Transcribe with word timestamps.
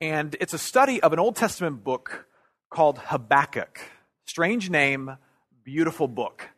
And 0.00 0.36
it's 0.40 0.54
a 0.54 0.58
study 0.58 1.02
of 1.02 1.12
an 1.12 1.18
Old 1.18 1.34
Testament 1.34 1.82
book 1.82 2.28
called 2.70 2.98
Habakkuk. 2.98 3.80
Strange 4.26 4.70
name, 4.70 5.16
beautiful 5.64 6.06
book. 6.06 6.50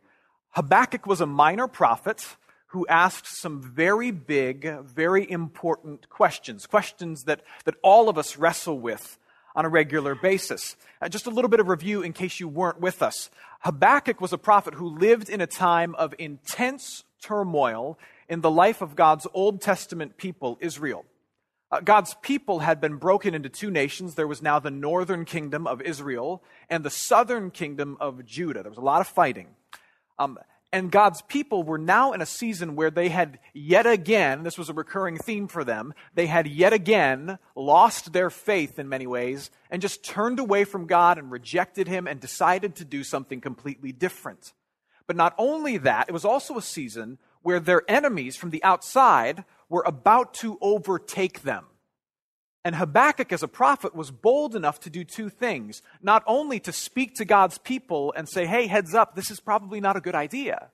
Habakkuk 0.50 1.06
was 1.06 1.22
a 1.22 1.26
minor 1.26 1.66
prophet 1.66 2.36
who 2.66 2.86
asked 2.86 3.26
some 3.26 3.62
very 3.62 4.10
big, 4.10 4.80
very 4.80 5.28
important 5.30 6.10
questions, 6.10 6.66
questions 6.66 7.24
that, 7.24 7.40
that 7.64 7.76
all 7.82 8.10
of 8.10 8.18
us 8.18 8.36
wrestle 8.36 8.78
with 8.78 9.16
on 9.56 9.64
a 9.64 9.70
regular 9.70 10.14
basis. 10.14 10.76
Uh, 11.00 11.08
just 11.08 11.26
a 11.26 11.30
little 11.30 11.48
bit 11.48 11.60
of 11.60 11.68
review 11.68 12.02
in 12.02 12.12
case 12.12 12.40
you 12.40 12.46
weren't 12.46 12.78
with 12.78 13.00
us. 13.00 13.30
Habakkuk 13.60 14.20
was 14.20 14.34
a 14.34 14.38
prophet 14.38 14.74
who 14.74 14.98
lived 14.98 15.30
in 15.30 15.40
a 15.40 15.46
time 15.46 15.94
of 15.94 16.14
intense 16.18 17.04
turmoil 17.22 17.98
in 18.28 18.42
the 18.42 18.50
life 18.50 18.82
of 18.82 18.96
God's 18.96 19.26
Old 19.32 19.62
Testament 19.62 20.18
people, 20.18 20.58
Israel. 20.60 21.06
Uh, 21.70 21.80
God's 21.80 22.14
people 22.22 22.60
had 22.60 22.80
been 22.80 22.96
broken 22.96 23.34
into 23.34 23.48
two 23.48 23.70
nations. 23.70 24.14
There 24.14 24.26
was 24.26 24.42
now 24.42 24.58
the 24.58 24.70
northern 24.70 25.24
kingdom 25.24 25.66
of 25.66 25.80
Israel 25.80 26.42
and 26.68 26.84
the 26.84 26.90
southern 26.90 27.50
kingdom 27.50 27.96
of 28.00 28.24
Judah. 28.24 28.62
There 28.62 28.70
was 28.70 28.78
a 28.78 28.82
lot 28.82 29.00
of 29.00 29.06
fighting. 29.06 29.48
Um, 30.18 30.38
and 30.72 30.90
God's 30.90 31.22
people 31.22 31.64
were 31.64 31.78
now 31.78 32.12
in 32.12 32.20
a 32.20 32.26
season 32.26 32.76
where 32.76 32.90
they 32.90 33.08
had 33.08 33.40
yet 33.52 33.86
again, 33.86 34.44
this 34.44 34.58
was 34.58 34.68
a 34.68 34.74
recurring 34.74 35.18
theme 35.18 35.48
for 35.48 35.64
them, 35.64 35.94
they 36.14 36.26
had 36.26 36.46
yet 36.46 36.72
again 36.72 37.38
lost 37.56 38.12
their 38.12 38.30
faith 38.30 38.78
in 38.78 38.88
many 38.88 39.06
ways 39.06 39.50
and 39.68 39.82
just 39.82 40.04
turned 40.04 40.38
away 40.38 40.64
from 40.64 40.86
God 40.86 41.18
and 41.18 41.30
rejected 41.30 41.88
Him 41.88 42.06
and 42.06 42.20
decided 42.20 42.76
to 42.76 42.84
do 42.84 43.02
something 43.02 43.40
completely 43.40 43.90
different. 43.90 44.52
But 45.08 45.16
not 45.16 45.34
only 45.38 45.76
that, 45.78 46.08
it 46.08 46.12
was 46.12 46.24
also 46.24 46.56
a 46.56 46.62
season 46.62 47.18
where 47.42 47.58
their 47.58 47.82
enemies 47.88 48.36
from 48.36 48.50
the 48.50 48.62
outside 48.62 49.44
were 49.70 49.84
about 49.86 50.34
to 50.34 50.58
overtake 50.60 51.40
them. 51.42 51.64
And 52.62 52.74
Habakkuk, 52.74 53.32
as 53.32 53.42
a 53.42 53.48
prophet, 53.48 53.94
was 53.94 54.10
bold 54.10 54.54
enough 54.54 54.80
to 54.80 54.90
do 54.90 55.02
two 55.02 55.30
things. 55.30 55.80
Not 56.02 56.22
only 56.26 56.60
to 56.60 56.72
speak 56.72 57.14
to 57.14 57.24
God's 57.24 57.56
people 57.56 58.12
and 58.14 58.28
say, 58.28 58.44
hey, 58.44 58.66
heads 58.66 58.94
up, 58.94 59.14
this 59.14 59.30
is 59.30 59.40
probably 59.40 59.80
not 59.80 59.96
a 59.96 60.00
good 60.00 60.14
idea, 60.14 60.68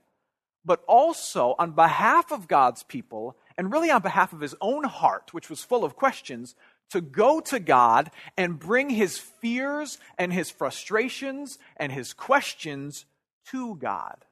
but 0.65 0.83
also 0.89 1.55
on 1.61 1.71
behalf 1.73 2.33
of 2.33 2.49
God's 2.49 2.83
people, 2.83 3.37
and 3.57 3.71
really 3.71 3.91
on 3.91 4.03
behalf 4.03 4.33
of 4.33 4.41
his 4.41 4.57
own 4.61 4.83
heart, 4.83 5.33
which 5.33 5.49
was 5.49 5.63
full 5.63 5.85
of 5.85 5.95
questions, 5.95 6.57
to 6.91 7.01
go 7.01 7.41
to 7.41 7.61
God 7.61 8.11
and 8.37 8.59
bring 8.59 8.91
his 8.91 9.19
fears 9.19 9.99
and 10.19 10.33
his 10.33 10.51
frustrations 10.51 11.59
and 11.77 11.93
his 11.93 12.13
questions 12.13 13.05
to 13.51 13.77
God. 13.77 14.26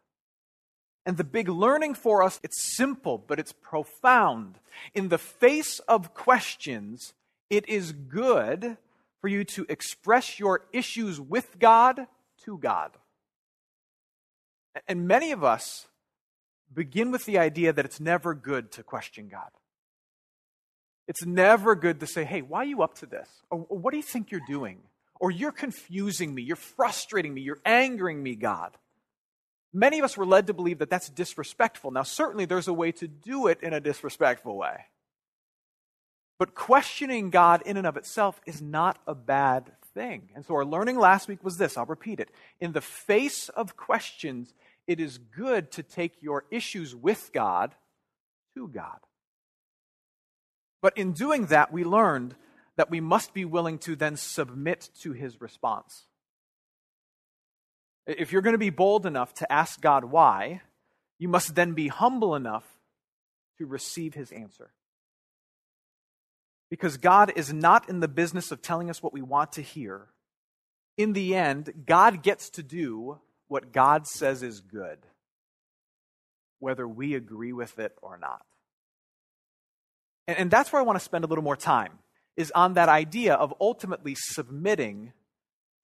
And 1.06 1.16
the 1.16 1.24
big 1.24 1.48
learning 1.48 1.94
for 1.94 2.22
us, 2.22 2.40
it's 2.42 2.76
simple, 2.76 3.18
but 3.18 3.38
it's 3.38 3.52
profound. 3.52 4.58
In 4.94 5.08
the 5.08 5.18
face 5.18 5.78
of 5.80 6.14
questions, 6.14 7.12
it 7.50 7.68
is 7.68 7.92
good 7.92 8.78
for 9.20 9.28
you 9.28 9.44
to 9.44 9.66
express 9.68 10.38
your 10.38 10.62
issues 10.72 11.20
with 11.20 11.58
God 11.58 12.06
to 12.44 12.58
God. 12.58 12.92
And 14.88 15.06
many 15.06 15.30
of 15.32 15.44
us 15.44 15.88
begin 16.72 17.10
with 17.10 17.24
the 17.26 17.38
idea 17.38 17.72
that 17.72 17.84
it's 17.84 18.00
never 18.00 18.34
good 18.34 18.72
to 18.72 18.82
question 18.82 19.28
God. 19.28 19.50
It's 21.06 21.24
never 21.24 21.74
good 21.74 22.00
to 22.00 22.06
say, 22.06 22.24
hey, 22.24 22.40
why 22.40 22.60
are 22.60 22.64
you 22.64 22.82
up 22.82 22.94
to 22.96 23.06
this? 23.06 23.28
Or 23.50 23.58
what 23.58 23.90
do 23.90 23.98
you 23.98 24.02
think 24.02 24.30
you're 24.30 24.40
doing? 24.48 24.78
Or 25.20 25.30
you're 25.30 25.52
confusing 25.52 26.34
me, 26.34 26.42
you're 26.42 26.56
frustrating 26.56 27.34
me, 27.34 27.42
you're 27.42 27.60
angering 27.64 28.22
me, 28.22 28.34
God. 28.34 28.72
Many 29.76 29.98
of 29.98 30.04
us 30.04 30.16
were 30.16 30.24
led 30.24 30.46
to 30.46 30.54
believe 30.54 30.78
that 30.78 30.88
that's 30.88 31.08
disrespectful. 31.08 31.90
Now, 31.90 32.04
certainly 32.04 32.44
there's 32.44 32.68
a 32.68 32.72
way 32.72 32.92
to 32.92 33.08
do 33.08 33.48
it 33.48 33.60
in 33.60 33.72
a 33.72 33.80
disrespectful 33.80 34.56
way. 34.56 34.86
But 36.38 36.54
questioning 36.54 37.30
God 37.30 37.60
in 37.66 37.76
and 37.76 37.86
of 37.86 37.96
itself 37.96 38.40
is 38.46 38.62
not 38.62 39.00
a 39.06 39.16
bad 39.16 39.72
thing. 39.92 40.30
And 40.36 40.44
so 40.44 40.54
our 40.54 40.64
learning 40.64 40.96
last 40.96 41.26
week 41.26 41.42
was 41.42 41.58
this 41.58 41.76
I'll 41.76 41.86
repeat 41.86 42.20
it. 42.20 42.30
In 42.60 42.72
the 42.72 42.80
face 42.80 43.48
of 43.48 43.76
questions, 43.76 44.54
it 44.86 45.00
is 45.00 45.18
good 45.18 45.72
to 45.72 45.82
take 45.82 46.22
your 46.22 46.44
issues 46.52 46.94
with 46.94 47.32
God 47.32 47.74
to 48.54 48.68
God. 48.68 48.98
But 50.82 50.96
in 50.96 51.12
doing 51.12 51.46
that, 51.46 51.72
we 51.72 51.82
learned 51.82 52.36
that 52.76 52.90
we 52.90 53.00
must 53.00 53.34
be 53.34 53.44
willing 53.44 53.78
to 53.78 53.96
then 53.96 54.16
submit 54.16 54.90
to 55.00 55.12
his 55.12 55.40
response. 55.40 56.06
If 58.06 58.32
you're 58.32 58.42
going 58.42 58.54
to 58.54 58.58
be 58.58 58.70
bold 58.70 59.06
enough 59.06 59.32
to 59.34 59.50
ask 59.50 59.80
God 59.80 60.04
why, 60.04 60.60
you 61.18 61.28
must 61.28 61.54
then 61.54 61.72
be 61.72 61.88
humble 61.88 62.34
enough 62.34 62.64
to 63.58 63.66
receive 63.66 64.14
his 64.14 64.30
answer. 64.32 64.72
Because 66.70 66.96
God 66.96 67.32
is 67.36 67.52
not 67.52 67.88
in 67.88 68.00
the 68.00 68.08
business 68.08 68.50
of 68.50 68.60
telling 68.60 68.90
us 68.90 69.02
what 69.02 69.12
we 69.12 69.22
want 69.22 69.52
to 69.52 69.62
hear. 69.62 70.08
In 70.96 71.12
the 71.12 71.34
end, 71.34 71.84
God 71.86 72.22
gets 72.22 72.50
to 72.50 72.62
do 72.62 73.20
what 73.48 73.72
God 73.72 74.06
says 74.06 74.42
is 74.42 74.60
good, 74.60 74.98
whether 76.58 76.86
we 76.86 77.14
agree 77.14 77.52
with 77.52 77.78
it 77.78 77.96
or 78.02 78.18
not. 78.18 78.44
And, 80.26 80.50
that's 80.50 80.72
where 80.72 80.80
I 80.80 80.84
want 80.84 80.98
to 80.98 81.04
spend 81.04 81.24
a 81.24 81.26
little 81.26 81.44
more 81.44 81.56
time, 81.56 81.98
is 82.36 82.50
on 82.54 82.74
that 82.74 82.88
idea 82.88 83.34
of 83.34 83.52
ultimately 83.60 84.14
submitting 84.16 85.12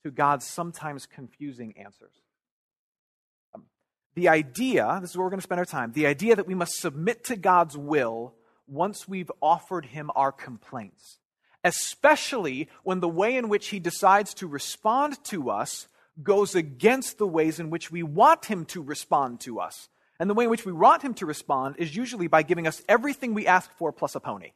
to 0.04 0.10
God's 0.10 0.46
sometimes 0.46 1.06
confusing 1.06 1.74
answers. 1.76 2.14
Um, 3.54 3.64
the 4.14 4.28
idea, 4.28 4.98
this 5.00 5.10
is 5.10 5.16
where 5.16 5.24
we're 5.24 5.30
going 5.30 5.40
to 5.40 5.44
spend 5.44 5.58
our 5.58 5.64
time, 5.64 5.92
the 5.92 6.06
idea 6.06 6.36
that 6.36 6.46
we 6.46 6.54
must 6.54 6.76
submit 6.76 7.24
to 7.24 7.36
God's 7.36 7.76
will 7.76 8.34
once 8.66 9.08
we've 9.08 9.30
offered 9.42 9.86
him 9.86 10.10
our 10.14 10.32
complaints, 10.32 11.18
especially 11.64 12.68
when 12.82 13.00
the 13.00 13.08
way 13.08 13.36
in 13.36 13.48
which 13.48 13.68
he 13.68 13.80
decides 13.80 14.34
to 14.34 14.46
respond 14.46 15.22
to 15.24 15.50
us 15.50 15.88
goes 16.22 16.54
against 16.54 17.18
the 17.18 17.26
ways 17.26 17.60
in 17.60 17.70
which 17.70 17.90
we 17.90 18.02
want 18.02 18.44
him 18.46 18.64
to 18.66 18.82
respond 18.82 19.40
to 19.40 19.60
us. 19.60 19.88
And 20.18 20.28
the 20.28 20.34
way 20.34 20.44
in 20.44 20.50
which 20.50 20.66
we 20.66 20.72
want 20.72 21.02
him 21.02 21.14
to 21.14 21.26
respond 21.26 21.76
is 21.78 21.96
usually 21.96 22.26
by 22.26 22.42
giving 22.42 22.66
us 22.66 22.82
everything 22.88 23.32
we 23.32 23.46
ask 23.46 23.72
for 23.72 23.90
plus 23.90 24.14
a 24.14 24.20
pony. 24.20 24.52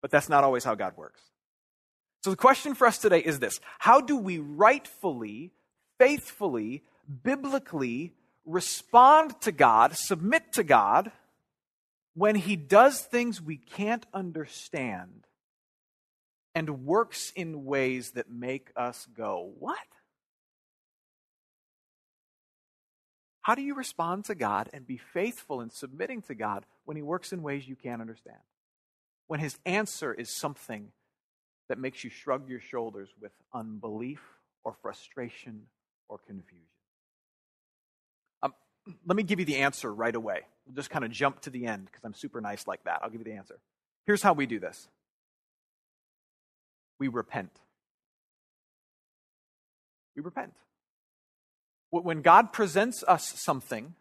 But 0.00 0.10
that's 0.10 0.28
not 0.28 0.44
always 0.44 0.64
how 0.64 0.74
God 0.74 0.96
works. 0.96 1.20
So 2.22 2.30
the 2.30 2.36
question 2.36 2.74
for 2.74 2.86
us 2.86 2.98
today 2.98 3.20
is 3.20 3.40
this 3.40 3.60
How 3.78 4.00
do 4.00 4.16
we 4.16 4.38
rightfully, 4.38 5.52
faithfully, 5.98 6.84
biblically 7.22 8.14
respond 8.44 9.40
to 9.42 9.52
God, 9.52 9.96
submit 9.96 10.52
to 10.52 10.64
God? 10.64 11.12
when 12.14 12.34
he 12.34 12.56
does 12.56 13.00
things 13.00 13.40
we 13.40 13.56
can't 13.56 14.06
understand 14.12 15.26
and 16.54 16.84
works 16.84 17.32
in 17.34 17.64
ways 17.64 18.12
that 18.12 18.30
make 18.30 18.70
us 18.76 19.06
go, 19.16 19.52
What? 19.58 19.78
How 23.40 23.56
do 23.56 23.62
you 23.62 23.74
respond 23.74 24.26
to 24.26 24.36
God 24.36 24.70
and 24.72 24.86
be 24.86 24.98
faithful 24.98 25.60
in 25.60 25.70
submitting 25.70 26.22
to 26.22 26.34
God 26.34 26.64
when 26.84 26.96
He 26.96 27.02
works 27.02 27.32
in 27.32 27.42
ways 27.42 27.66
you 27.66 27.74
can't 27.74 28.00
understand? 28.00 28.38
When 29.26 29.40
His 29.40 29.58
answer 29.66 30.14
is 30.14 30.30
something 30.30 30.92
that 31.72 31.78
makes 31.78 32.04
you 32.04 32.10
shrug 32.10 32.50
your 32.50 32.60
shoulders 32.60 33.08
with 33.18 33.32
unbelief 33.54 34.20
or 34.62 34.74
frustration 34.82 35.62
or 36.06 36.18
confusion? 36.18 36.66
Um, 38.42 38.52
let 39.06 39.16
me 39.16 39.22
give 39.22 39.40
you 39.40 39.46
the 39.46 39.56
answer 39.56 39.90
right 39.90 40.14
away. 40.14 40.40
We'll 40.66 40.76
just 40.76 40.90
kind 40.90 41.02
of 41.02 41.10
jump 41.10 41.40
to 41.40 41.50
the 41.50 41.64
end 41.64 41.86
because 41.86 42.04
I'm 42.04 42.12
super 42.12 42.42
nice 42.42 42.66
like 42.66 42.84
that. 42.84 43.00
I'll 43.02 43.08
give 43.08 43.22
you 43.22 43.24
the 43.24 43.38
answer. 43.38 43.58
Here's 44.04 44.20
how 44.22 44.34
we 44.34 44.44
do 44.44 44.60
this 44.60 44.86
we 46.98 47.08
repent. 47.08 47.58
We 50.14 50.20
repent. 50.20 50.52
When 51.88 52.20
God 52.20 52.52
presents 52.52 53.02
us 53.08 53.32
something 53.34 53.94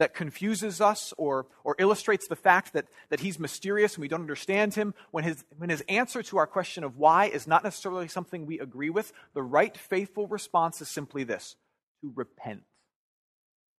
that 0.00 0.14
confuses 0.14 0.80
us 0.80 1.12
or, 1.18 1.46
or 1.62 1.76
illustrates 1.78 2.26
the 2.26 2.34
fact 2.34 2.72
that, 2.72 2.86
that 3.10 3.20
he's 3.20 3.38
mysterious 3.38 3.94
and 3.94 4.00
we 4.00 4.08
don't 4.08 4.22
understand 4.22 4.74
him, 4.74 4.94
when 5.10 5.24
his, 5.24 5.44
when 5.58 5.68
his 5.68 5.84
answer 5.90 6.22
to 6.22 6.38
our 6.38 6.46
question 6.46 6.82
of 6.82 6.96
why 6.96 7.26
is 7.26 7.46
not 7.46 7.62
necessarily 7.62 8.08
something 8.08 8.46
we 8.46 8.58
agree 8.58 8.88
with, 8.88 9.12
the 9.34 9.42
right 9.42 9.76
faithful 9.76 10.26
response 10.26 10.80
is 10.80 10.88
simply 10.88 11.22
this 11.22 11.54
to 12.00 12.10
repent. 12.16 12.62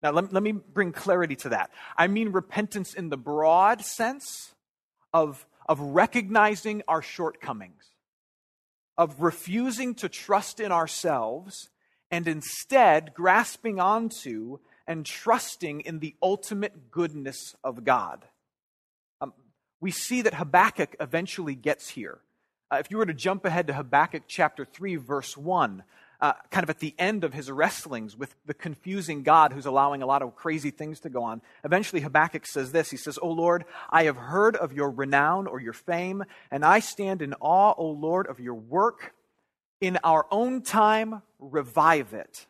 Now, 0.03 0.11
let, 0.11 0.31
let 0.31 0.43
me 0.43 0.51
bring 0.51 0.91
clarity 0.91 1.35
to 1.37 1.49
that. 1.49 1.71
I 1.97 2.05
mean 2.05 2.31
repentance 2.31 2.93
in 2.93 3.09
the 3.09 3.17
broad 3.17 3.81
sense 3.81 4.53
of, 5.15 5.47
of 5.67 5.79
recognizing 5.79 6.83
our 6.87 7.01
shortcomings, 7.01 7.83
of 8.95 9.21
refusing 9.21 9.95
to 9.95 10.07
trust 10.07 10.59
in 10.59 10.71
ourselves 10.71 11.71
and 12.11 12.27
instead 12.27 13.15
grasping 13.15 13.79
onto 13.79 14.59
and 14.91 15.05
trusting 15.05 15.81
in 15.81 15.99
the 15.99 16.15
ultimate 16.21 16.91
goodness 16.91 17.55
of 17.63 17.83
God. 17.85 18.25
Um, 19.21 19.33
we 19.79 19.89
see 19.89 20.21
that 20.23 20.33
Habakkuk 20.33 20.95
eventually 20.99 21.55
gets 21.55 21.89
here. 21.89 22.19
Uh, 22.69 22.77
if 22.77 22.91
you 22.91 22.97
were 22.97 23.05
to 23.05 23.13
jump 23.13 23.45
ahead 23.45 23.67
to 23.67 23.73
Habakkuk 23.73 24.23
chapter 24.27 24.65
3, 24.65 24.97
verse 24.97 25.37
1, 25.37 25.83
uh, 26.19 26.33
kind 26.51 26.63
of 26.63 26.69
at 26.69 26.79
the 26.79 26.93
end 26.99 27.23
of 27.23 27.33
his 27.33 27.49
wrestlings 27.49 28.17
with 28.17 28.35
the 28.45 28.53
confusing 28.53 29.23
God 29.23 29.53
who's 29.53 29.65
allowing 29.65 30.01
a 30.01 30.05
lot 30.05 30.21
of 30.21 30.35
crazy 30.35 30.71
things 30.71 30.99
to 30.99 31.09
go 31.09 31.23
on, 31.23 31.41
eventually 31.63 32.01
Habakkuk 32.01 32.45
says 32.45 32.73
this 32.73 32.91
He 32.91 32.97
says, 32.97 33.17
O 33.21 33.29
Lord, 33.29 33.63
I 33.89 34.03
have 34.03 34.17
heard 34.17 34.55
of 34.57 34.73
your 34.73 34.91
renown 34.91 35.47
or 35.47 35.61
your 35.61 35.73
fame, 35.73 36.23
and 36.51 36.65
I 36.65 36.79
stand 36.79 37.21
in 37.21 37.33
awe, 37.39 37.73
O 37.77 37.87
Lord, 37.87 38.27
of 38.27 38.41
your 38.41 38.55
work 38.55 39.13
in 39.79 39.97
our 40.03 40.27
own 40.29 40.61
time, 40.61 41.21
revive 41.39 42.13
it. 42.13 42.45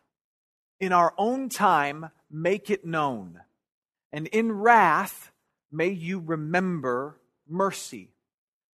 In 0.80 0.92
our 0.92 1.14
own 1.16 1.48
time, 1.48 2.10
make 2.32 2.70
it 2.70 2.84
known. 2.84 3.40
And 4.12 4.26
in 4.28 4.50
wrath, 4.52 5.32
may 5.70 5.88
you 5.88 6.18
remember 6.18 7.20
mercy. 7.48 8.10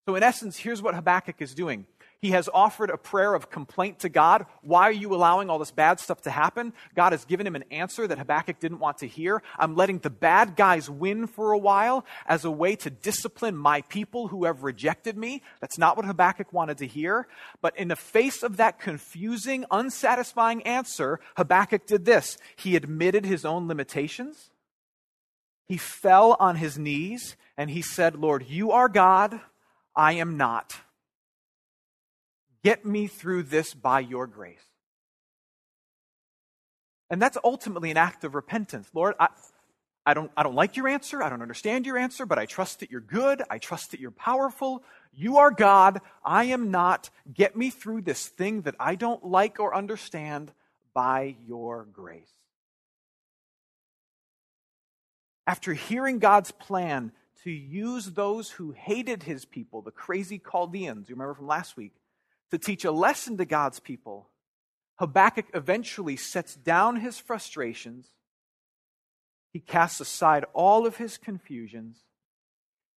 So, 0.07 0.15
in 0.15 0.23
essence, 0.23 0.57
here's 0.57 0.81
what 0.81 0.95
Habakkuk 0.95 1.41
is 1.41 1.53
doing 1.53 1.85
he 2.21 2.31
has 2.31 2.49
offered 2.53 2.89
a 2.89 2.97
prayer 2.97 3.33
of 3.33 3.49
complaint 3.49 3.99
to 3.99 4.09
God. 4.09 4.45
Why 4.61 4.83
are 4.83 4.91
you 4.91 5.13
allowing 5.15 5.49
all 5.49 5.57
this 5.57 5.71
bad 5.71 5.99
stuff 5.99 6.21
to 6.23 6.31
happen? 6.31 6.73
God 6.93 7.13
has 7.13 7.23
given 7.23 7.47
him 7.47 7.55
an 7.55 7.63
answer 7.71 8.07
that 8.07 8.17
Habakkuk 8.17 8.59
didn't 8.59 8.79
want 8.79 8.97
to 8.97 9.07
hear. 9.07 9.41
I'm 9.57 9.75
letting 9.75 9.99
the 9.99 10.09
bad 10.09 10.57
guys 10.57 10.89
win 10.89 11.27
for 11.27 11.53
a 11.53 11.57
while 11.57 12.05
as 12.25 12.43
a 12.43 12.51
way 12.51 12.75
to 12.77 12.89
discipline 12.89 13.55
my 13.55 13.81
people 13.83 14.27
who 14.27 14.43
have 14.43 14.63
rejected 14.63 15.17
me. 15.17 15.41
That's 15.61 15.77
not 15.77 15.95
what 15.95 16.05
Habakkuk 16.05 16.51
wanted 16.51 16.79
to 16.79 16.87
hear. 16.87 17.27
But 17.61 17.77
in 17.77 17.87
the 17.87 17.95
face 17.95 18.43
of 18.43 18.57
that 18.57 18.79
confusing, 18.79 19.65
unsatisfying 19.71 20.63
answer, 20.63 21.21
Habakkuk 21.37 21.85
did 21.87 22.03
this. 22.03 22.37
He 22.57 22.75
admitted 22.75 23.25
his 23.25 23.45
own 23.45 23.69
limitations. 23.69 24.49
He 25.69 25.77
fell 25.77 26.35
on 26.39 26.57
his 26.57 26.77
knees 26.77 27.37
and 27.55 27.69
he 27.69 27.81
said, 27.81 28.15
Lord, 28.15 28.45
you 28.49 28.71
are 28.71 28.89
God. 28.89 29.39
I 29.95 30.13
am 30.13 30.35
not. 30.35 30.75
Get 32.63 32.85
me 32.85 33.07
through 33.07 33.43
this 33.43 33.73
by 33.73 34.01
your 34.01 34.27
grace. 34.27 34.63
And 37.09 37.21
that's 37.21 37.37
ultimately 37.43 37.91
an 37.91 37.97
act 37.97 38.23
of 38.23 38.35
repentance. 38.35 38.87
Lord, 38.93 39.15
I, 39.19 39.29
I, 40.05 40.13
don't, 40.13 40.31
I 40.37 40.43
don't 40.43 40.55
like 40.55 40.77
your 40.77 40.87
answer. 40.87 41.23
I 41.23 41.29
don't 41.29 41.41
understand 41.41 41.85
your 41.85 41.97
answer, 41.97 42.25
but 42.25 42.37
I 42.37 42.45
trust 42.45 42.81
that 42.81 42.91
you're 42.91 43.01
good. 43.01 43.41
I 43.49 43.57
trust 43.57 43.91
that 43.91 43.99
you're 43.99 44.11
powerful. 44.11 44.83
You 45.13 45.37
are 45.37 45.51
God. 45.51 46.01
I 46.23 46.45
am 46.45 46.69
not. 46.71 47.09
Get 47.33 47.55
me 47.55 47.69
through 47.69 48.03
this 48.03 48.27
thing 48.27 48.61
that 48.61 48.75
I 48.79 48.95
don't 48.95 49.25
like 49.25 49.59
or 49.59 49.73
understand 49.73 50.51
by 50.93 51.35
your 51.47 51.87
grace. 51.91 52.31
After 55.47 55.73
hearing 55.73 56.19
God's 56.19 56.51
plan 56.51 57.11
to 57.43 57.49
use 57.49 58.05
those 58.11 58.51
who 58.51 58.71
hated 58.71 59.23
his 59.23 59.45
people, 59.45 59.81
the 59.81 59.89
crazy 59.89 60.39
Chaldeans, 60.39 61.09
you 61.09 61.15
remember 61.15 61.33
from 61.33 61.47
last 61.47 61.75
week, 61.75 61.93
to 62.51 62.57
teach 62.57 62.85
a 62.85 62.91
lesson 62.91 63.37
to 63.37 63.45
God's 63.45 63.79
people, 63.79 64.29
Habakkuk 64.97 65.45
eventually 65.53 66.17
sets 66.17 66.55
down 66.55 66.97
his 66.97 67.19
frustrations. 67.19 68.07
He 69.51 69.59
casts 69.59 69.99
aside 69.99 70.45
all 70.53 70.85
of 70.85 70.97
his 70.97 71.17
confusions. 71.17 71.99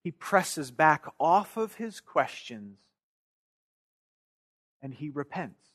He 0.03 0.11
presses 0.11 0.69
back 0.69 1.05
off 1.19 1.55
of 1.55 1.75
his 1.75 2.01
questions. 2.01 2.77
And 4.81 4.93
he 4.93 5.09
repents. 5.09 5.69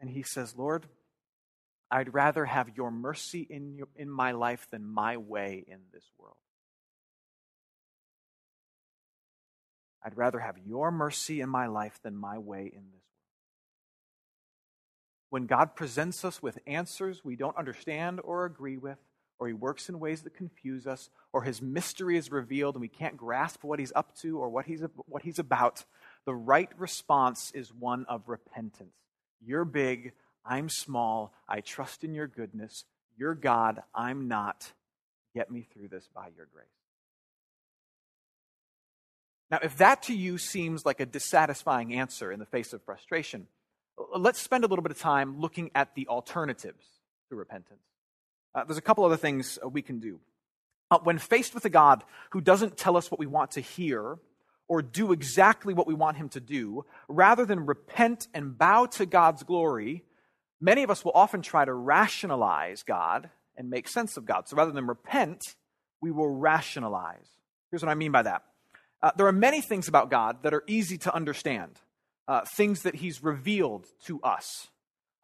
And 0.00 0.10
he 0.10 0.24
says, 0.24 0.56
Lord, 0.56 0.86
I'd 1.88 2.12
rather 2.12 2.44
have 2.44 2.76
your 2.76 2.90
mercy 2.90 3.46
in, 3.48 3.76
your, 3.76 3.86
in 3.94 4.10
my 4.10 4.32
life 4.32 4.66
than 4.70 4.84
my 4.84 5.18
way 5.18 5.64
in 5.68 5.78
this 5.92 6.10
world. 6.18 6.36
I'd 10.04 10.16
rather 10.16 10.40
have 10.40 10.56
your 10.58 10.90
mercy 10.90 11.40
in 11.40 11.48
my 11.48 11.66
life 11.66 11.98
than 12.02 12.16
my 12.16 12.38
way 12.38 12.62
in 12.62 12.82
this 12.90 13.02
world. 13.02 13.02
When 15.30 15.46
God 15.46 15.76
presents 15.76 16.24
us 16.24 16.42
with 16.42 16.58
answers 16.66 17.24
we 17.24 17.36
don't 17.36 17.56
understand 17.56 18.20
or 18.22 18.44
agree 18.44 18.76
with, 18.76 18.98
or 19.38 19.48
he 19.48 19.54
works 19.54 19.88
in 19.88 19.98
ways 19.98 20.22
that 20.22 20.34
confuse 20.34 20.86
us, 20.86 21.10
or 21.32 21.42
his 21.42 21.60
mystery 21.60 22.16
is 22.16 22.30
revealed 22.30 22.74
and 22.74 22.82
we 22.82 22.88
can't 22.88 23.16
grasp 23.16 23.64
what 23.64 23.78
he's 23.78 23.92
up 23.96 24.14
to 24.18 24.38
or 24.38 24.48
what 24.48 24.66
he's, 24.66 24.82
what 25.06 25.22
he's 25.22 25.38
about, 25.38 25.84
the 26.26 26.34
right 26.34 26.70
response 26.78 27.50
is 27.52 27.72
one 27.72 28.04
of 28.08 28.28
repentance. 28.28 28.94
You're 29.44 29.64
big, 29.64 30.12
I'm 30.44 30.68
small, 30.68 31.32
I 31.48 31.60
trust 31.60 32.04
in 32.04 32.14
your 32.14 32.28
goodness. 32.28 32.84
You're 33.16 33.34
God, 33.34 33.82
I'm 33.94 34.28
not. 34.28 34.72
Get 35.34 35.50
me 35.50 35.66
through 35.72 35.88
this 35.88 36.08
by 36.14 36.28
your 36.36 36.46
grace. 36.52 36.81
Now, 39.52 39.58
if 39.62 39.76
that 39.76 40.04
to 40.04 40.14
you 40.14 40.38
seems 40.38 40.86
like 40.86 40.98
a 40.98 41.04
dissatisfying 41.04 41.92
answer 41.92 42.32
in 42.32 42.40
the 42.40 42.46
face 42.46 42.72
of 42.72 42.82
frustration, 42.82 43.46
let's 44.16 44.40
spend 44.40 44.64
a 44.64 44.66
little 44.66 44.82
bit 44.82 44.92
of 44.92 44.98
time 44.98 45.38
looking 45.40 45.70
at 45.74 45.94
the 45.94 46.08
alternatives 46.08 46.86
to 47.28 47.36
repentance. 47.36 47.82
Uh, 48.54 48.64
there's 48.64 48.78
a 48.78 48.82
couple 48.82 49.04
other 49.04 49.18
things 49.18 49.58
uh, 49.62 49.68
we 49.68 49.82
can 49.82 50.00
do. 50.00 50.20
Uh, 50.90 50.98
when 51.04 51.18
faced 51.18 51.54
with 51.54 51.66
a 51.66 51.70
God 51.70 52.02
who 52.30 52.40
doesn't 52.40 52.78
tell 52.78 52.96
us 52.96 53.10
what 53.10 53.20
we 53.20 53.26
want 53.26 53.50
to 53.52 53.60
hear 53.60 54.16
or 54.68 54.80
do 54.80 55.12
exactly 55.12 55.74
what 55.74 55.86
we 55.86 55.92
want 55.92 56.16
him 56.16 56.30
to 56.30 56.40
do, 56.40 56.86
rather 57.08 57.44
than 57.44 57.66
repent 57.66 58.28
and 58.32 58.56
bow 58.56 58.86
to 58.86 59.04
God's 59.04 59.42
glory, 59.42 60.02
many 60.62 60.82
of 60.82 60.90
us 60.90 61.04
will 61.04 61.12
often 61.14 61.42
try 61.42 61.62
to 61.62 61.74
rationalize 61.74 62.84
God 62.84 63.28
and 63.54 63.68
make 63.68 63.86
sense 63.86 64.16
of 64.16 64.24
God. 64.24 64.48
So 64.48 64.56
rather 64.56 64.72
than 64.72 64.86
repent, 64.86 65.42
we 66.00 66.10
will 66.10 66.30
rationalize. 66.30 67.28
Here's 67.70 67.82
what 67.82 67.90
I 67.90 67.94
mean 67.94 68.12
by 68.12 68.22
that. 68.22 68.44
Uh, 69.02 69.10
there 69.16 69.26
are 69.26 69.32
many 69.32 69.60
things 69.60 69.88
about 69.88 70.10
God 70.10 70.42
that 70.42 70.54
are 70.54 70.62
easy 70.66 70.96
to 70.98 71.14
understand, 71.14 71.80
uh, 72.28 72.42
things 72.56 72.82
that 72.82 72.94
He's 72.94 73.22
revealed 73.22 73.86
to 74.06 74.20
us. 74.22 74.68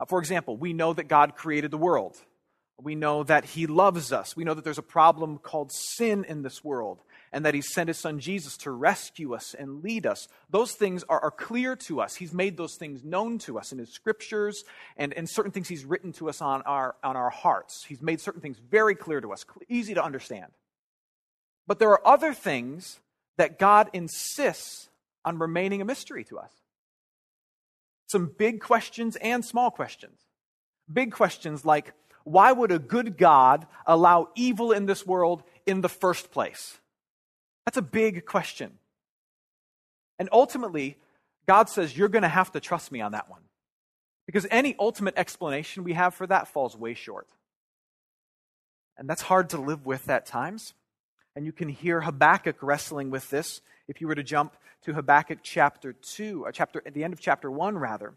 Uh, 0.01 0.05
for 0.07 0.19
example, 0.19 0.57
we 0.57 0.73
know 0.73 0.93
that 0.93 1.09
God 1.09 1.37
created 1.37 1.71
the 1.71 1.79
world. 1.79 2.17
We 2.81 2.95
know 2.95 3.25
that 3.25 3.45
He 3.45 3.67
loves 3.67 4.13
us. 4.13 4.37
We 4.37 4.45
know 4.45 4.55
that 4.55 4.65
there's 4.65 4.79
a 4.79 4.83
problem 4.83 5.39
called 5.39 5.73
sin 5.73 6.25
in 6.25 6.43
this 6.43 6.63
world 6.63 7.03
and 7.33 7.45
that 7.45 7.55
He 7.55 7.61
sent 7.61 7.89
His 7.89 7.99
Son 7.99 8.19
Jesus 8.19 8.57
to 8.59 8.71
rescue 8.71 9.35
us 9.35 9.55
and 9.55 9.83
lead 9.83 10.07
us. 10.07 10.29
Those 10.51 10.73
things 10.73 11.05
are, 11.09 11.21
are 11.21 11.31
clear 11.31 11.77
to 11.77 12.01
us. 12.01 12.17
He's 12.17 12.33
made 12.33 12.57
those 12.57 12.77
things 12.77 13.05
known 13.05 13.39
to 13.41 13.59
us 13.59 13.71
in 13.73 13.79
His 13.79 13.93
scriptures 13.93 14.65
and, 14.97 15.13
and 15.13 15.29
certain 15.29 15.53
things 15.53 15.69
He's 15.69 15.85
written 15.85 16.13
to 16.15 16.29
us 16.29 16.41
on 16.41 16.63
our, 16.63 16.97
on 17.05 17.17
our 17.17 17.31
hearts. 17.31 17.85
He's 17.87 18.03
made 18.03 18.21
certain 18.21 18.41
things 18.41 18.59
very 18.59 18.95
clear 18.95 19.21
to 19.21 19.33
us, 19.33 19.45
easy 19.69 19.95
to 19.95 20.05
understand. 20.05 20.51
But 21.67 21.79
there 21.79 21.91
are 21.91 22.07
other 22.07 22.33
things 22.33 23.01
that 23.39 23.59
God 23.59 23.89
insists 23.93 24.89
on 25.25 25.39
remaining 25.39 25.81
a 25.81 25.85
mystery 25.85 26.25
to 26.25 26.39
us. 26.39 26.53
Some 28.07 28.31
big 28.39 28.61
questions 28.61 29.17
and 29.17 29.45
small 29.45 29.71
questions. 29.71 30.21
Big 30.93 31.13
questions 31.13 31.65
like, 31.65 31.93
why 32.25 32.53
would 32.53 32.73
a 32.73 32.79
good 32.79 33.17
God 33.17 33.67
allow 33.87 34.29
evil 34.35 34.73
in 34.73 34.87
this 34.87 35.07
world 35.07 35.43
in 35.67 35.81
the 35.81 35.89
first 35.89 36.31
place? 36.31 36.79
That's 37.65 37.79
a 37.79 37.83
big 37.83 38.27
question. 38.27 38.73
And 40.19 40.29
ultimately, 40.33 40.97
God 41.47 41.69
says, 41.69 41.97
You're 41.97 42.09
going 42.09 42.23
to 42.23 42.29
have 42.29 42.53
to 42.53 42.61
trust 42.61 42.93
me 42.93 43.01
on 43.01 43.13
that 43.13 43.31
one. 43.31 43.43
Because 44.27 44.47
any 44.51 44.75
ultimate 44.79 45.15
explanation 45.17 45.85
we 45.85 45.95
have 45.95 46.15
for 46.15 46.27
that 46.27 46.49
falls 46.49 46.77
way 46.77 46.95
short. 46.95 47.29
And 48.99 49.09
that's 49.09 49.23
hard 49.23 49.51
to 49.51 49.61
live 49.61 49.87
with 49.87 50.11
at 50.11 50.27
times. 50.27 50.75
And 51.39 51.47
you 51.47 51.53
can 51.53 51.69
hear 51.69 52.01
Habakkuk 52.01 52.57
wrestling 52.65 53.11
with 53.11 53.31
this 53.31 53.61
if 53.87 54.01
you 54.01 54.09
were 54.09 54.17
to 54.17 54.25
jump 54.25 54.57
to 54.83 54.93
Habakkuk 54.93 55.39
chapter 55.45 55.93
2, 55.93 56.43
or 56.43 56.49
uh, 56.49 56.51
chapter, 56.51 56.83
at 56.85 56.95
the 56.95 57.05
end 57.05 57.13
of 57.13 57.21
chapter 57.21 57.49
1, 57.49 57.79
rather. 57.79 58.15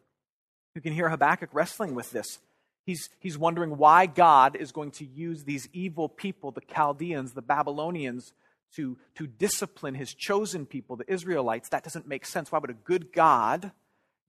You 0.74 0.82
can 0.82 0.92
hear 0.92 1.08
Habakkuk 1.08 1.52
wrestling 1.54 1.94
with 1.94 2.10
this. 2.10 2.40
He's, 2.84 3.10
he's 3.20 3.38
wondering 3.38 3.78
why 3.78 4.08
God 4.08 4.56
is 4.56 4.72
going 4.72 4.90
to 4.94 5.06
use 5.06 5.44
these 5.44 5.70
evil 5.72 6.10
people, 6.10 6.50
the 6.50 6.62
Chaldeans, 6.62 7.34
the 7.34 7.44
Babylonians, 7.44 8.34
to, 8.76 8.98
to 9.14 9.28
discipline 9.28 9.94
his 9.94 10.16
chosen 10.16 10.66
people, 10.66 10.96
the 10.96 11.14
Israelites. 11.14 11.70
That 11.70 11.84
doesn't 11.84 12.08
make 12.08 12.26
sense. 12.26 12.52
Why 12.52 12.58
would 12.58 12.72
a 12.72 12.74
good 12.74 13.14
God 13.14 13.72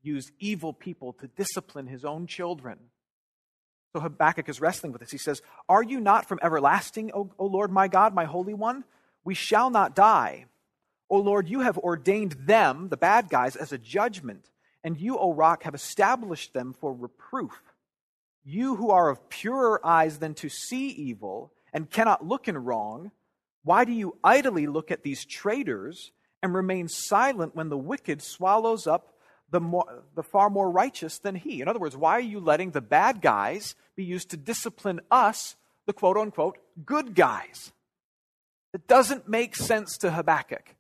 use 0.03 0.31
evil 0.39 0.75
people 0.75 1.15
to 1.15 1.29
discipline 1.29 1.87
his 1.87 2.05
own 2.05 2.27
children? 2.27 2.79
So 3.95 4.01
Habakkuk 4.01 4.49
is 4.49 4.61
wrestling 4.61 4.93
with 4.93 5.01
this. 5.01 5.11
He 5.11 5.19
says, 5.19 5.43
Are 5.69 5.83
you 5.83 6.01
not 6.01 6.27
from 6.27 6.39
everlasting, 6.43 7.11
o, 7.13 7.31
o 7.39 7.47
Lord 7.47 7.71
my 7.71 7.89
God, 7.89 8.15
my 8.15 8.25
Holy 8.25 8.55
One? 8.55 8.85
We 9.25 9.35
shall 9.35 9.71
not 9.71 9.95
die. 9.95 10.47
O 11.11 11.19
Lord, 11.19 11.47
you 11.47 11.61
have 11.61 11.77
ordained 11.77 12.33
them, 12.47 12.89
the 12.89 12.97
bad 12.97 13.29
guys, 13.29 13.55
as 13.55 13.71
a 13.71 13.79
judgment, 13.79 14.49
and 14.83 14.99
you, 14.99 15.19
O 15.19 15.35
rock, 15.35 15.65
have 15.65 15.75
established 15.75 16.55
them 16.55 16.73
for 16.73 16.95
reproof. 16.95 17.63
You 18.45 18.77
who 18.77 18.91
are 18.91 19.11
of 19.11 19.29
purer 19.29 19.85
eyes 19.87 20.19
than 20.19 20.35
to 20.37 20.49
see 20.49 20.89
evil 20.89 21.53
and 21.73 21.91
cannot 21.91 22.27
look 22.27 22.49
in 22.49 22.57
wrong, 22.57 23.13
why 23.63 23.85
do 23.85 23.93
you 23.93 24.17
idly 24.25 24.67
look 24.67 24.91
at 24.91 25.03
these 25.03 25.25
traitors 25.25 26.13
and 26.43 26.55
remain 26.55 26.89
silent 26.89 27.55
when 27.55 27.69
the 27.69 27.77
wicked 27.77 28.23
swallows 28.23 28.87
up 28.87 29.15
the, 29.51 29.61
more, 29.61 30.03
the 30.15 30.23
far 30.23 30.51
more 30.51 30.71
righteous 30.71 31.19
than 31.19 31.35
he? 31.35 31.61
In 31.61 31.69
other 31.69 31.79
words, 31.79 31.97
why 31.97 32.13
are 32.13 32.21
you 32.21 32.41
letting 32.41 32.71
the 32.71 32.81
bad 32.81 33.21
guys 33.21 33.77
be 33.97 34.05
used 34.05 34.31
to 34.31 34.37
discipline 34.37 35.01
us, 35.11 35.57
the 35.87 35.93
quote 35.93 36.17
unquote 36.17 36.59
good 36.85 37.15
guys? 37.15 37.73
It 38.73 38.87
doesn't 38.87 39.29
make 39.29 39.55
sense 39.55 39.99
to 39.99 40.11
Habakkuk. 40.11 40.75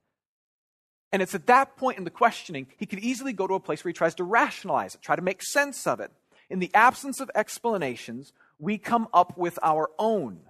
And 1.13 1.21
it's 1.21 1.35
at 1.35 1.47
that 1.47 1.77
point 1.77 1.99
in 1.99 2.05
the 2.05 2.11
questioning, 2.11 2.67
he 2.79 2.87
could 2.87 3.01
easily 3.01 3.35
go 3.35 3.47
to 3.47 3.55
a 3.55 3.61
place 3.61 3.85
where 3.85 3.91
he 3.91 3.95
tries 3.95 4.15
to 4.15 4.25
rationalize 4.25 4.95
it, 4.95 5.03
try 5.03 5.15
to 5.15 5.23
make 5.23 5.43
sense 5.43 5.87
of 5.87 6.01
it. 6.01 6.11
In 6.49 6.59
the 6.59 6.71
absence 6.75 7.21
of 7.21 7.31
explanations, 7.35 8.33
we 8.59 8.79
come 8.79 9.09
up 9.13 9.37
with 9.37 9.59
our 9.63 9.91
own. 9.99 10.41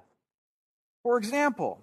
For 1.03 1.19
example, 1.19 1.81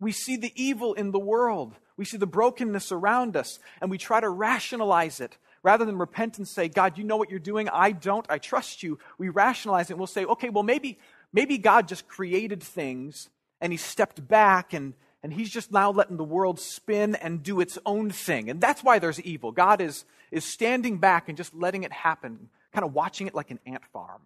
we 0.00 0.12
see 0.12 0.36
the 0.36 0.52
evil 0.56 0.94
in 0.94 1.12
the 1.12 1.18
world. 1.18 1.74
We 1.96 2.04
see 2.04 2.16
the 2.16 2.26
brokenness 2.26 2.90
around 2.90 3.36
us, 3.36 3.58
and 3.80 3.90
we 3.90 3.98
try 3.98 4.20
to 4.20 4.28
rationalize 4.28 5.20
it. 5.20 5.36
Rather 5.62 5.84
than 5.84 5.98
repent 5.98 6.38
and 6.38 6.48
say, 6.48 6.68
God, 6.68 6.96
you 6.96 7.04
know 7.04 7.16
what 7.16 7.30
you're 7.30 7.38
doing. 7.38 7.68
I 7.68 7.92
don't. 7.92 8.24
I 8.30 8.38
trust 8.38 8.82
you. 8.82 8.98
We 9.18 9.28
rationalize 9.28 9.90
it 9.90 9.94
and 9.94 10.00
we'll 10.00 10.06
say, 10.06 10.24
okay, 10.24 10.48
well, 10.48 10.62
maybe, 10.62 10.98
maybe 11.32 11.58
God 11.58 11.86
just 11.86 12.08
created 12.08 12.62
things 12.62 13.28
and 13.60 13.72
he 13.72 13.76
stepped 13.76 14.26
back 14.26 14.72
and, 14.72 14.94
and 15.22 15.32
he's 15.32 15.50
just 15.50 15.70
now 15.70 15.90
letting 15.90 16.16
the 16.16 16.24
world 16.24 16.58
spin 16.58 17.14
and 17.14 17.42
do 17.42 17.60
its 17.60 17.78
own 17.84 18.10
thing. 18.10 18.48
And 18.48 18.60
that's 18.60 18.82
why 18.82 18.98
there's 18.98 19.20
evil. 19.20 19.52
God 19.52 19.82
is, 19.82 20.04
is 20.30 20.44
standing 20.44 20.98
back 20.98 21.28
and 21.28 21.36
just 21.36 21.54
letting 21.54 21.82
it 21.82 21.92
happen, 21.92 22.48
kind 22.72 22.84
of 22.84 22.94
watching 22.94 23.26
it 23.26 23.34
like 23.34 23.50
an 23.50 23.60
ant 23.66 23.84
farm. 23.92 24.22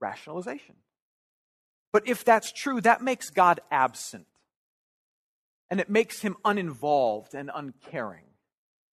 Rationalization. 0.00 0.76
But 1.92 2.08
if 2.08 2.24
that's 2.24 2.52
true, 2.52 2.80
that 2.82 3.02
makes 3.02 3.30
God 3.30 3.60
absent. 3.70 4.26
And 5.68 5.80
it 5.80 5.90
makes 5.90 6.20
him 6.20 6.36
uninvolved 6.44 7.34
and 7.34 7.50
uncaring, 7.52 8.24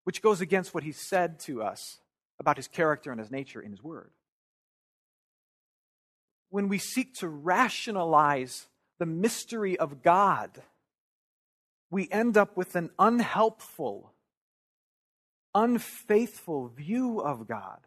which 0.08 0.22
goes 0.22 0.40
against 0.40 0.74
what 0.74 0.86
he 0.86 0.94
said 0.94 1.38
to 1.38 1.62
us 1.62 2.00
about 2.40 2.56
his 2.56 2.70
character 2.70 3.12
and 3.12 3.20
his 3.20 3.30
nature 3.30 3.60
in 3.60 3.72
his 3.72 3.84
word. 3.84 4.10
When 6.50 6.70
we 6.70 6.78
seek 6.78 7.16
to 7.16 7.28
rationalize 7.28 8.68
the 9.00 9.06
mystery 9.06 9.78
of 9.78 10.02
God, 10.02 10.62
we 11.92 12.08
end 12.10 12.38
up 12.38 12.56
with 12.56 12.78
an 12.78 12.90
unhelpful, 12.98 14.14
unfaithful 15.54 16.70
view 16.70 17.20
of 17.20 17.46
God 17.46 17.80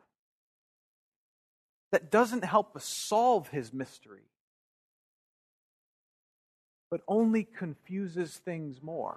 that 1.91 2.11
doesn't 2.11 2.45
help 2.45 2.77
us 2.77 2.85
solve 2.85 3.49
his 3.49 3.73
mystery 3.73 4.25
but 6.91 7.00
only 7.07 7.45
confuses 7.45 8.37
things 8.45 8.83
more. 8.83 9.17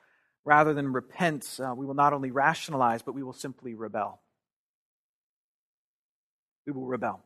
Rather 0.43 0.73
than 0.73 0.91
repent, 0.91 1.59
uh, 1.59 1.73
we 1.75 1.85
will 1.85 1.93
not 1.93 2.13
only 2.13 2.31
rationalize, 2.31 3.01
but 3.01 3.13
we 3.13 3.23
will 3.23 3.33
simply 3.33 3.75
rebel. 3.75 4.19
We 6.65 6.73
will 6.73 6.85
rebel. 6.85 7.21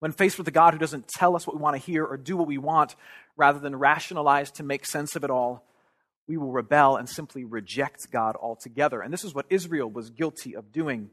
When 0.00 0.12
faced 0.12 0.36
with 0.36 0.48
a 0.48 0.52
God 0.52 0.74
who 0.74 0.80
doesn't 0.80 1.08
tell 1.08 1.36
us 1.36 1.46
what 1.46 1.56
we 1.56 1.62
want 1.62 1.76
to 1.76 1.82
hear 1.82 2.04
or 2.04 2.16
do 2.16 2.36
what 2.36 2.48
we 2.48 2.58
want, 2.58 2.96
rather 3.36 3.58
than 3.58 3.76
rationalize 3.76 4.50
to 4.52 4.62
make 4.62 4.84
sense 4.84 5.16
of 5.16 5.24
it 5.24 5.30
all, 5.30 5.64
we 6.26 6.36
will 6.36 6.50
rebel 6.50 6.96
and 6.96 7.08
simply 7.08 7.44
reject 7.44 8.10
God 8.10 8.36
altogether. 8.40 9.00
And 9.00 9.12
this 9.12 9.24
is 9.24 9.34
what 9.34 9.46
Israel 9.48 9.90
was 9.90 10.10
guilty 10.10 10.54
of 10.54 10.72
doing 10.72 11.10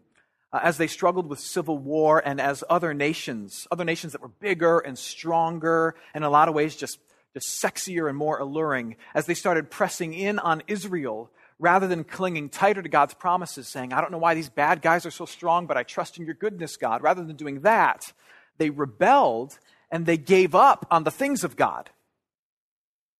uh, 0.51 0.59
as 0.63 0.77
they 0.77 0.87
struggled 0.87 1.27
with 1.27 1.39
civil 1.39 1.77
war 1.77 2.21
and 2.25 2.41
as 2.41 2.63
other 2.69 2.93
nations, 2.93 3.67
other 3.71 3.85
nations 3.85 4.13
that 4.13 4.21
were 4.21 4.27
bigger 4.27 4.79
and 4.79 4.97
stronger, 4.97 5.95
and 6.13 6.23
in 6.23 6.27
a 6.27 6.31
lot 6.31 6.47
of 6.47 6.55
ways 6.55 6.75
just, 6.75 6.97
just 7.33 7.61
sexier 7.61 8.09
and 8.09 8.17
more 8.17 8.39
alluring, 8.39 8.95
as 9.13 9.25
they 9.25 9.33
started 9.33 9.69
pressing 9.69 10.13
in 10.13 10.39
on 10.39 10.63
Israel 10.67 11.31
rather 11.59 11.87
than 11.87 12.05
clinging 12.05 12.49
tighter 12.49 12.81
to 12.81 12.89
God's 12.89 13.13
promises, 13.13 13.67
saying, 13.67 13.91
I 13.91 14.01
don't 14.01 14.11
know 14.11 14.17
why 14.17 14.33
these 14.33 14.49
bad 14.49 14.81
guys 14.81 15.05
are 15.05 15.11
so 15.11 15.25
strong, 15.25 15.67
but 15.67 15.77
I 15.77 15.83
trust 15.83 16.17
in 16.17 16.25
your 16.25 16.33
goodness, 16.33 16.77
God. 16.77 17.03
Rather 17.03 17.23
than 17.23 17.35
doing 17.35 17.61
that, 17.61 18.13
they 18.57 18.69
rebelled 18.69 19.59
and 19.91 20.05
they 20.05 20.17
gave 20.17 20.55
up 20.55 20.87
on 20.89 21.03
the 21.03 21.11
things 21.11 21.43
of 21.43 21.57
God. 21.57 21.89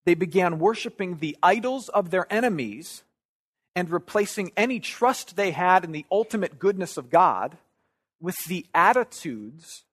They 0.06 0.16
began 0.16 0.60
worshiping 0.60 1.18
the 1.18 1.38
idols 1.44 1.90
of 1.90 2.10
their 2.10 2.32
enemies 2.32 3.04
and 3.76 3.90
replacing 3.90 4.52
any 4.56 4.80
trust 4.80 5.36
they 5.36 5.52
had 5.52 5.84
in 5.84 5.92
the 5.92 6.06
ultimate 6.12 6.60
goodness 6.60 6.98
of 6.98 7.10
God 7.10 7.58
with 8.20 8.38
the 8.48 8.66
attitudes 8.74 9.84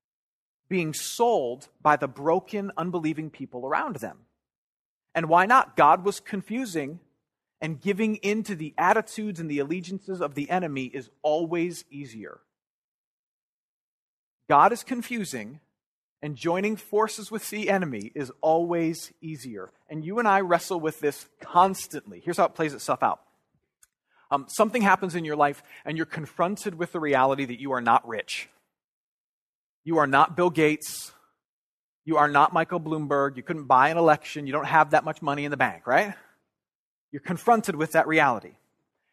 being 0.69 0.93
sold 0.93 1.69
by 1.83 1.97
the 1.97 2.09
broken, 2.09 2.73
unbelieving 2.77 3.31
people 3.31 3.67
around 3.67 3.97
them. 3.97 4.19
And 5.15 5.29
why 5.29 5.47
not? 5.47 5.77
God 5.77 6.05
was 6.05 6.21
confusing, 6.21 7.01
and 7.61 7.81
giving 7.81 8.17
in 8.17 8.43
to 8.45 8.55
the 8.55 8.75
attitudes 8.77 9.41
and 9.41 9.51
the 9.51 9.61
allegiances 9.61 10.21
of 10.21 10.35
the 10.35 10.51
enemy 10.51 10.85
is 10.85 11.09
always 11.23 11.85
easier. 11.91 12.41
God 14.49 14.73
is 14.73 14.85
confusing, 14.85 15.61
and 16.23 16.37
joining 16.37 16.77
forces 16.77 17.31
with 17.31 17.49
the 17.51 17.71
enemy 17.71 18.13
is 18.15 18.33
always 18.41 19.13
easier. 19.21 19.71
And 19.89 20.05
you 20.05 20.19
and 20.19 20.29
I 20.29 20.41
wrestle 20.41 20.81
with 20.81 21.01
this 21.01 21.27
constantly. 21.41 22.21
Here's 22.25 22.37
how 22.37 22.47
it 22.47 22.55
plays 22.55 22.75
itself 22.75 23.03
out 23.03 23.21
um, 24.31 24.47
something 24.49 24.83
happens 24.83 25.15
in 25.15 25.25
your 25.25 25.37
life 25.37 25.63
and 25.85 25.97
you're 25.97 26.07
confronted 26.07 26.75
with 26.75 26.93
the 26.93 27.01
reality 27.01 27.45
that 27.45 27.61
you 27.61 27.73
are 27.73 27.81
not 27.81 28.07
rich. 28.07 28.49
You 29.87 29.99
are 29.99 30.07
not 30.09 30.37
Bill 30.37 30.51
Gates. 30.51 31.13
You 32.05 32.17
are 32.17 32.27
not 32.27 32.53
Michael 32.53 32.81
Bloomberg. 32.81 33.37
You 33.37 33.45
couldn't 33.45 33.67
buy 33.67 33.91
an 33.91 33.97
election. 33.97 34.45
You 34.49 34.53
don't 34.53 34.67
have 34.67 34.91
that 34.91 35.05
much 35.05 35.23
money 35.23 35.45
in 35.45 35.53
the 35.53 35.57
bank, 35.57 35.87
right? 35.87 36.13
You're 37.13 37.21
confronted 37.21 37.77
with 37.77 37.93
that 37.93 38.09
reality. 38.09 38.57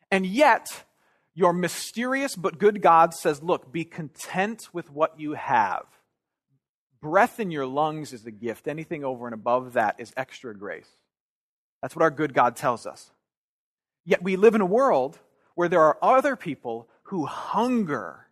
And 0.10 0.26
yet, 0.26 0.84
your 1.36 1.54
mysterious 1.54 2.36
but 2.36 2.58
good 2.58 2.82
God 2.82 3.14
says, 3.14 3.44
Look, 3.44 3.72
be 3.72 3.86
content 3.86 4.68
with 4.74 4.90
what 4.90 5.20
you 5.20 5.34
have. 5.34 5.86
Breath 7.04 7.40
in 7.40 7.52
your 7.52 7.68
lungs 7.68 8.12
is 8.12 8.26
a 8.26 8.32
gift. 8.32 8.68
Anything 8.68 9.04
over 9.04 9.28
and 9.28 9.36
above 9.36 9.74
that 9.74 10.00
is 10.00 10.12
extra 10.18 10.58
grace. 10.58 10.90
That's 11.84 11.96
what 11.96 12.02
our 12.02 12.10
good 12.10 12.34
God 12.34 12.56
tells 12.56 12.88
us. 12.88 13.12
Yet 14.06 14.24
we 14.24 14.38
live 14.38 14.56
in 14.56 14.62
a 14.62 14.66
world 14.66 15.20
where 15.54 15.70
there 15.70 15.84
are 15.84 16.00
other 16.02 16.36
people 16.36 16.90
who 17.04 17.28
hunger, 17.28 18.23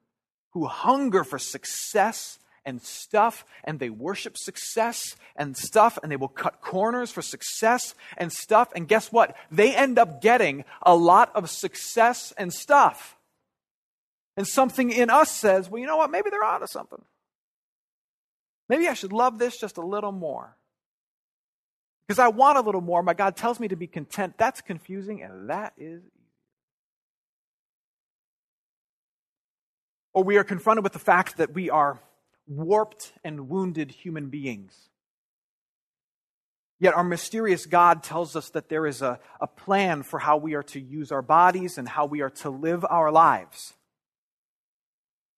who 0.51 0.67
hunger 0.67 1.23
for 1.23 1.39
success 1.39 2.39
and 2.63 2.81
stuff, 2.81 3.43
and 3.63 3.79
they 3.79 3.89
worship 3.89 4.37
success 4.37 5.15
and 5.35 5.57
stuff, 5.57 5.97
and 6.01 6.11
they 6.11 6.15
will 6.15 6.27
cut 6.27 6.61
corners 6.61 7.11
for 7.11 7.21
success 7.21 7.95
and 8.17 8.31
stuff. 8.31 8.71
And 8.75 8.87
guess 8.87 9.11
what? 9.11 9.35
They 9.49 9.75
end 9.75 9.97
up 9.97 10.21
getting 10.21 10.63
a 10.83 10.95
lot 10.95 11.31
of 11.35 11.49
success 11.49 12.33
and 12.37 12.53
stuff. 12.53 13.17
And 14.37 14.47
something 14.47 14.91
in 14.91 15.09
us 15.09 15.31
says, 15.31 15.69
well, 15.69 15.79
you 15.79 15.87
know 15.87 15.97
what? 15.97 16.11
Maybe 16.11 16.29
they're 16.29 16.43
onto 16.43 16.67
something. 16.67 17.01
Maybe 18.69 18.87
I 18.87 18.93
should 18.93 19.11
love 19.11 19.39
this 19.39 19.59
just 19.59 19.77
a 19.77 19.85
little 19.85 20.13
more. 20.13 20.55
Because 22.07 22.19
I 22.19 22.27
want 22.27 22.57
a 22.57 22.61
little 22.61 22.81
more. 22.81 23.03
My 23.03 23.13
God 23.13 23.35
tells 23.35 23.59
me 23.59 23.67
to 23.69 23.75
be 23.75 23.87
content. 23.87 24.35
That's 24.37 24.61
confusing, 24.61 25.21
and 25.21 25.49
that 25.49 25.73
is 25.77 26.01
Or 30.13 30.23
we 30.23 30.37
are 30.37 30.43
confronted 30.43 30.83
with 30.83 30.93
the 30.93 30.99
fact 30.99 31.37
that 31.37 31.53
we 31.53 31.69
are 31.69 32.01
warped 32.47 33.13
and 33.23 33.49
wounded 33.49 33.91
human 33.91 34.29
beings. 34.29 34.89
Yet 36.79 36.95
our 36.95 37.03
mysterious 37.03 37.67
God 37.67 38.01
tells 38.01 38.35
us 38.35 38.49
that 38.49 38.67
there 38.67 38.87
is 38.87 39.03
a, 39.03 39.19
a 39.39 39.47
plan 39.47 40.01
for 40.01 40.17
how 40.17 40.37
we 40.37 40.55
are 40.55 40.63
to 40.63 40.79
use 40.79 41.11
our 41.11 41.21
bodies 41.21 41.77
and 41.77 41.87
how 41.87 42.07
we 42.07 42.21
are 42.21 42.31
to 42.31 42.49
live 42.49 42.83
our 42.89 43.11
lives. 43.11 43.73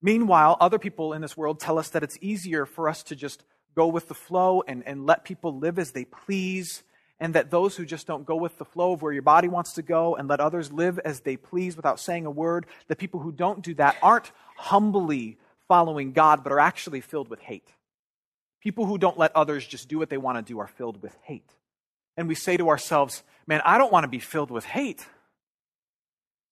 Meanwhile, 0.02 0.58
other 0.60 0.80
people 0.80 1.14
in 1.14 1.22
this 1.22 1.38
world 1.38 1.60
tell 1.60 1.78
us 1.78 1.90
that 1.90 2.04
it's 2.04 2.18
easier 2.22 2.66
for 2.66 2.88
us 2.88 3.04
to 3.04 3.16
just 3.16 3.44
go 3.76 3.88
with 3.88 4.08
the 4.08 4.14
flow 4.14 4.64
and, 4.68 4.84
and 4.86 5.06
let 5.06 5.26
people 5.26 5.60
live 5.60 5.80
as 5.80 5.92
they 5.92 6.06
please, 6.06 6.84
and 7.20 7.36
that 7.36 7.52
those 7.52 7.76
who 7.76 7.86
just 7.86 8.08
don't 8.08 8.26
go 8.26 8.36
with 8.36 8.58
the 8.58 8.66
flow 8.66 8.94
of 8.94 9.02
where 9.02 9.14
your 9.14 9.22
body 9.22 9.48
wants 9.48 9.74
to 9.74 9.82
go 9.82 10.16
and 10.16 10.28
let 10.28 10.40
others 10.40 10.72
live 10.72 11.00
as 11.00 11.22
they 11.22 11.38
please 11.38 11.76
without 11.76 12.00
saying 12.00 12.26
a 12.26 12.32
word, 12.32 12.66
the 12.88 12.96
people 12.96 13.20
who 13.20 13.32
don't 13.32 13.62
do 13.62 13.74
that 13.76 13.98
aren't 14.02 14.32
humbly 14.56 15.38
following 15.68 16.12
God, 16.12 16.44
but 16.44 16.52
are 16.52 16.60
actually 16.60 17.02
filled 17.02 17.30
with 17.30 17.40
hate. 17.40 17.68
People 18.62 18.86
who 18.86 18.98
don't 18.98 19.18
let 19.18 19.36
others 19.36 19.66
just 19.66 19.90
do 19.90 19.98
what 19.98 20.10
they 20.10 20.18
want 20.18 20.38
to 20.38 20.42
do 20.42 20.60
are 20.60 20.68
filled 20.68 21.02
with 21.02 21.18
hate. 21.24 21.50
And 22.16 22.28
we 22.28 22.36
say 22.36 22.58
to 22.58 22.70
ourselves, 22.70 23.24
man, 23.48 23.62
I 23.66 23.78
don't 23.78 23.92
want 23.92 24.04
to 24.04 24.08
be 24.10 24.20
filled 24.20 24.52
with 24.52 24.66
hate. 24.66 25.06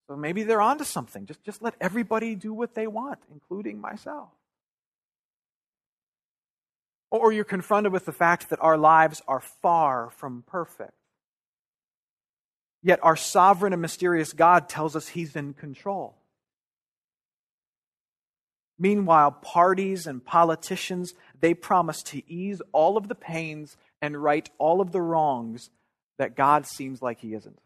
So 0.07 0.15
maybe 0.15 0.43
they're 0.43 0.61
onto 0.61 0.83
something. 0.83 1.25
Just, 1.25 1.43
just 1.43 1.61
let 1.61 1.75
everybody 1.79 2.35
do 2.35 2.53
what 2.53 2.75
they 2.75 2.87
want, 2.87 3.19
including 3.31 3.79
myself. 3.79 4.29
Or 7.11 7.31
you're 7.31 7.43
confronted 7.43 7.93
with 7.93 8.05
the 8.05 8.11
fact 8.11 8.49
that 8.49 8.59
our 8.61 8.77
lives 8.77 9.21
are 9.27 9.39
far 9.39 10.09
from 10.17 10.43
perfect. 10.47 10.93
Yet 12.83 12.99
our 13.03 13.15
sovereign 13.15 13.73
and 13.73 13.81
mysterious 13.81 14.33
God 14.33 14.67
tells 14.67 14.95
us 14.95 15.09
He's 15.09 15.35
in 15.35 15.53
control. 15.53 16.15
Meanwhile, 18.81 19.33
parties 19.43 20.07
and 20.07 20.25
politicians, 20.25 21.13
they 21.39 21.53
promise 21.53 22.01
to 22.01 22.27
ease 22.27 22.63
all 22.71 22.97
of 22.97 23.09
the 23.09 23.15
pains 23.15 23.77
and 24.01 24.17
right 24.17 24.49
all 24.57 24.81
of 24.81 24.91
the 24.91 25.01
wrongs 25.01 25.69
that 26.17 26.35
God 26.35 26.65
seems 26.65 26.99
like 26.99 27.19
He 27.19 27.35
isn't. 27.35 27.59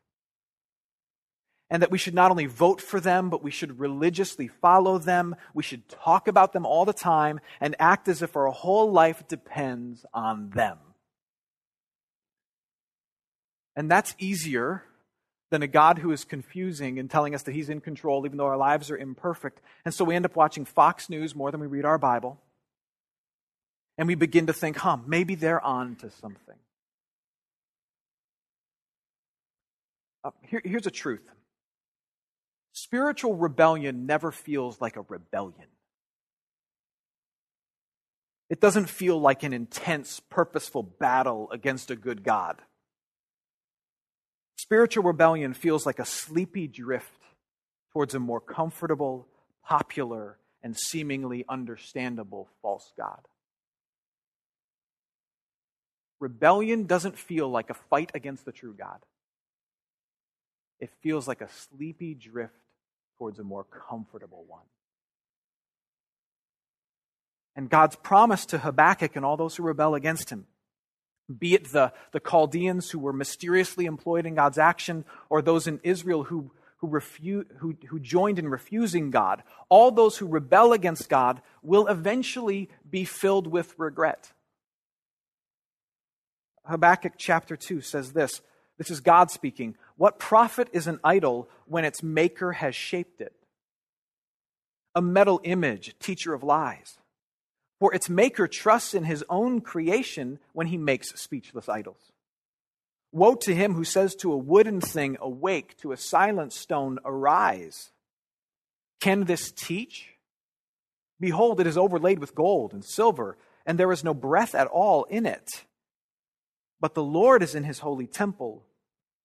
And 1.69 1.81
that 1.81 1.89
we 1.89 1.97
should 1.97 2.15
not 2.15 2.31
only 2.31 2.47
vote 2.47 2.81
for 2.81 2.99
them, 2.99 3.29
but 3.29 3.41
we 3.41 3.49
should 3.49 3.79
religiously 3.79 4.49
follow 4.49 4.97
them. 4.97 5.37
We 5.53 5.63
should 5.63 5.87
talk 5.87 6.27
about 6.27 6.51
them 6.51 6.65
all 6.65 6.83
the 6.83 6.91
time 6.91 7.39
and 7.61 7.77
act 7.79 8.09
as 8.09 8.21
if 8.21 8.35
our 8.35 8.47
whole 8.47 8.91
life 8.91 9.25
depends 9.29 10.05
on 10.13 10.49
them. 10.49 10.77
And 13.73 13.89
that's 13.89 14.15
easier 14.19 14.83
than 15.51 15.61
a 15.61 15.67
God 15.67 15.99
who 15.99 16.11
is 16.11 16.23
confusing 16.23 16.97
and 16.99 17.09
telling 17.09 17.35
us 17.35 17.43
that 17.43 17.53
he's 17.53 17.69
in 17.69 17.81
control 17.81 18.25
even 18.25 18.37
though 18.37 18.45
our 18.45 18.57
lives 18.57 18.89
are 18.89 18.97
imperfect. 18.97 19.61
And 19.83 19.93
so 19.93 20.03
we 20.03 20.15
end 20.15 20.25
up 20.25 20.35
watching 20.35 20.65
Fox 20.65 21.09
News 21.09 21.35
more 21.35 21.51
than 21.51 21.61
we 21.61 21.67
read 21.67 21.85
our 21.85 21.97
Bible. 21.97 22.39
And 23.97 24.07
we 24.07 24.15
begin 24.15 24.47
to 24.47 24.53
think, 24.53 24.77
huh, 24.77 24.97
maybe 25.05 25.35
they're 25.35 25.63
on 25.63 25.95
to 25.97 26.09
something. 26.09 26.55
Uh, 30.23 30.31
here, 30.41 30.61
here's 30.63 30.87
a 30.87 30.91
truth 30.91 31.21
spiritual 32.73 33.35
rebellion 33.35 34.05
never 34.05 34.31
feels 34.31 34.81
like 34.81 34.97
a 34.97 35.01
rebellion. 35.01 35.67
It 38.49 38.59
doesn't 38.59 38.89
feel 38.89 39.19
like 39.19 39.43
an 39.43 39.53
intense, 39.53 40.19
purposeful 40.19 40.83
battle 40.83 41.49
against 41.51 41.89
a 41.89 41.95
good 41.95 42.23
God. 42.23 42.61
Spiritual 44.65 45.03
rebellion 45.03 45.53
feels 45.53 45.85
like 45.85 45.99
a 45.99 46.05
sleepy 46.05 46.67
drift 46.67 47.21
towards 47.93 48.15
a 48.15 48.19
more 48.19 48.41
comfortable, 48.41 49.27
popular, 49.63 50.39
and 50.63 50.75
seemingly 50.75 51.45
understandable 51.47 52.49
false 52.63 52.91
God. 52.97 53.19
Rebellion 56.19 56.87
doesn't 56.87 57.15
feel 57.15 57.47
like 57.47 57.69
a 57.69 57.75
fight 57.75 58.09
against 58.15 58.43
the 58.43 58.51
true 58.51 58.73
God. 58.73 58.97
It 60.79 60.89
feels 61.03 61.27
like 61.27 61.41
a 61.41 61.49
sleepy 61.51 62.15
drift 62.15 62.55
towards 63.19 63.37
a 63.37 63.43
more 63.43 63.65
comfortable 63.65 64.45
one. 64.47 64.65
And 67.55 67.69
God's 67.69 67.97
promise 67.97 68.47
to 68.47 68.57
Habakkuk 68.57 69.15
and 69.15 69.23
all 69.23 69.37
those 69.37 69.57
who 69.57 69.61
rebel 69.61 69.93
against 69.93 70.31
him 70.31 70.47
be 71.37 71.53
it 71.53 71.71
the, 71.71 71.91
the 72.11 72.19
Chaldeans 72.19 72.91
who 72.91 72.99
were 72.99 73.13
mysteriously 73.13 73.85
employed 73.85 74.25
in 74.25 74.35
God's 74.35 74.57
action, 74.57 75.05
or 75.29 75.41
those 75.41 75.67
in 75.67 75.79
Israel 75.83 76.23
who, 76.23 76.51
who, 76.77 76.87
refu- 76.87 77.45
who, 77.57 77.75
who 77.87 77.99
joined 77.99 78.39
in 78.39 78.47
refusing 78.47 79.11
God, 79.11 79.43
all 79.69 79.91
those 79.91 80.17
who 80.17 80.27
rebel 80.27 80.73
against 80.73 81.09
God 81.09 81.41
will 81.63 81.87
eventually 81.87 82.69
be 82.89 83.05
filled 83.05 83.47
with 83.47 83.73
regret. 83.77 84.31
Habakkuk 86.65 87.13
chapter 87.17 87.55
2 87.55 87.81
says 87.81 88.13
this 88.13 88.41
this 88.77 88.91
is 88.91 88.99
God 88.99 89.31
speaking. 89.31 89.75
What 89.97 90.19
profit 90.19 90.69
is 90.73 90.87
an 90.87 90.99
idol 91.03 91.49
when 91.65 91.85
its 91.85 92.03
maker 92.03 92.53
has 92.53 92.75
shaped 92.75 93.21
it? 93.21 93.33
A 94.93 95.01
metal 95.01 95.39
image, 95.43 95.95
teacher 95.99 96.33
of 96.33 96.43
lies. 96.43 96.97
For 97.85 97.93
its 97.93 98.09
maker 98.09 98.47
trusts 98.47 98.95
in 98.95 99.03
his 99.03 99.23
own 99.29 99.61
creation 99.61 100.39
when 100.53 100.65
he 100.65 100.75
makes 100.75 101.13
speechless 101.21 101.69
idols. 101.69 102.11
Woe 103.11 103.35
to 103.35 103.53
him 103.53 103.75
who 103.75 103.83
says 103.83 104.15
to 104.15 104.33
a 104.33 104.37
wooden 104.37 104.81
thing, 104.81 105.17
Awake, 105.21 105.77
to 105.81 105.91
a 105.91 105.97
silent 105.97 106.51
stone, 106.51 106.97
Arise. 107.05 107.91
Can 108.99 109.25
this 109.25 109.51
teach? 109.51 110.15
Behold, 111.19 111.59
it 111.59 111.67
is 111.67 111.77
overlaid 111.77 112.17
with 112.17 112.33
gold 112.33 112.73
and 112.73 112.83
silver, 112.83 113.37
and 113.67 113.77
there 113.77 113.91
is 113.91 114.03
no 114.03 114.15
breath 114.15 114.55
at 114.55 114.65
all 114.65 115.03
in 115.03 115.27
it. 115.27 115.63
But 116.81 116.95
the 116.95 117.03
Lord 117.03 117.43
is 117.43 117.53
in 117.53 117.65
his 117.65 117.77
holy 117.77 118.07
temple. 118.07 118.63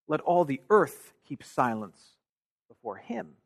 Let 0.06 0.20
all 0.20 0.44
the 0.44 0.60
earth 0.68 1.14
keep 1.26 1.42
silence 1.42 1.98
before 2.68 2.96
him. 2.96 3.36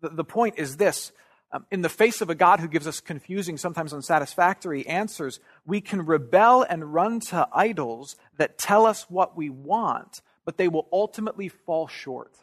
The, 0.00 0.22
point 0.22 0.58
is 0.58 0.76
this 0.76 1.10
um, 1.52 1.64
in 1.70 1.82
the 1.82 1.88
face 1.88 2.20
of 2.20 2.28
a 2.28 2.34
God 2.34 2.60
who 2.60 2.68
gives 2.68 2.86
us 2.86 3.00
confusing, 3.00 3.56
sometimes 3.56 3.92
unsatisfactory 3.92 4.86
answers, 4.86 5.38
we 5.64 5.80
can 5.80 6.04
rebel 6.04 6.62
and 6.68 6.92
run 6.92 7.20
to 7.20 7.48
idols 7.52 8.16
that 8.36 8.58
tell 8.58 8.84
us 8.84 9.08
what 9.08 9.36
we 9.36 9.48
want, 9.48 10.20
but 10.44 10.56
they 10.56 10.68
will 10.68 10.88
ultimately 10.92 11.48
fall 11.48 11.86
short. 11.86 12.34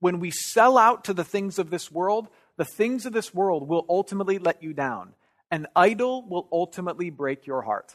When 0.00 0.18
we 0.18 0.30
sell 0.30 0.78
out 0.78 1.04
to 1.04 1.14
the 1.14 1.24
things 1.24 1.58
of 1.58 1.70
this 1.70 1.90
world, 1.90 2.28
the 2.56 2.64
things 2.64 3.06
of 3.06 3.12
this 3.12 3.34
world 3.34 3.68
will 3.68 3.84
ultimately 3.88 4.38
let 4.38 4.62
you 4.62 4.72
down. 4.72 5.14
An 5.50 5.66
idol 5.76 6.26
will 6.26 6.48
ultimately 6.50 7.10
break 7.10 7.46
your 7.46 7.62
heart. 7.62 7.94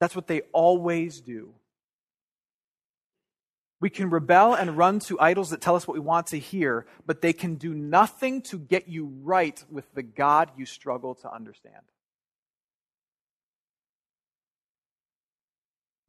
That's 0.00 0.14
what 0.14 0.26
they 0.26 0.42
always 0.52 1.20
do. 1.20 1.54
We 3.86 3.90
can 3.90 4.10
rebel 4.10 4.52
and 4.52 4.76
run 4.76 4.98
to 4.98 5.20
idols 5.20 5.50
that 5.50 5.60
tell 5.60 5.76
us 5.76 5.86
what 5.86 5.94
we 5.94 6.00
want 6.00 6.26
to 6.28 6.40
hear, 6.40 6.86
but 7.06 7.22
they 7.22 7.32
can 7.32 7.54
do 7.54 7.72
nothing 7.72 8.42
to 8.42 8.58
get 8.58 8.88
you 8.88 9.12
right 9.22 9.64
with 9.70 9.84
the 9.94 10.02
God 10.02 10.50
you 10.56 10.66
struggle 10.66 11.14
to 11.14 11.32
understand. 11.32 11.84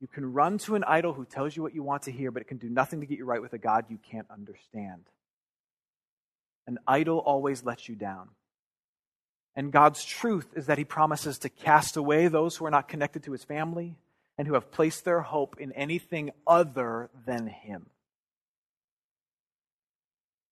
You 0.01 0.07
can 0.07 0.33
run 0.33 0.57
to 0.57 0.73
an 0.73 0.83
idol 0.85 1.13
who 1.13 1.23
tells 1.23 1.55
you 1.55 1.61
what 1.61 1.75
you 1.75 1.83
want 1.83 2.01
to 2.05 2.11
hear, 2.11 2.31
but 2.31 2.41
it 2.41 2.47
can 2.47 2.57
do 2.57 2.67
nothing 2.67 2.99
to 3.01 3.05
get 3.05 3.19
you 3.19 3.25
right 3.25 3.43
with 3.43 3.53
a 3.53 3.59
God 3.59 3.85
you 3.89 3.99
can't 4.09 4.25
understand. 4.31 5.03
An 6.65 6.79
idol 6.87 7.19
always 7.19 7.63
lets 7.63 7.87
you 7.87 7.93
down. 7.93 8.29
And 9.55 9.71
God's 9.71 10.03
truth 10.03 10.47
is 10.55 10.65
that 10.65 10.79
He 10.79 10.83
promises 10.83 11.37
to 11.37 11.49
cast 11.49 11.95
away 11.95 12.27
those 12.27 12.55
who 12.57 12.65
are 12.65 12.71
not 12.71 12.87
connected 12.87 13.21
to 13.25 13.33
His 13.33 13.43
family, 13.43 13.97
and 14.37 14.47
who 14.47 14.53
have 14.53 14.71
placed 14.71 15.05
their 15.05 15.21
hope 15.21 15.55
in 15.59 15.71
anything 15.73 16.31
other 16.45 17.09
than 17.25 17.47
Him. 17.47 17.87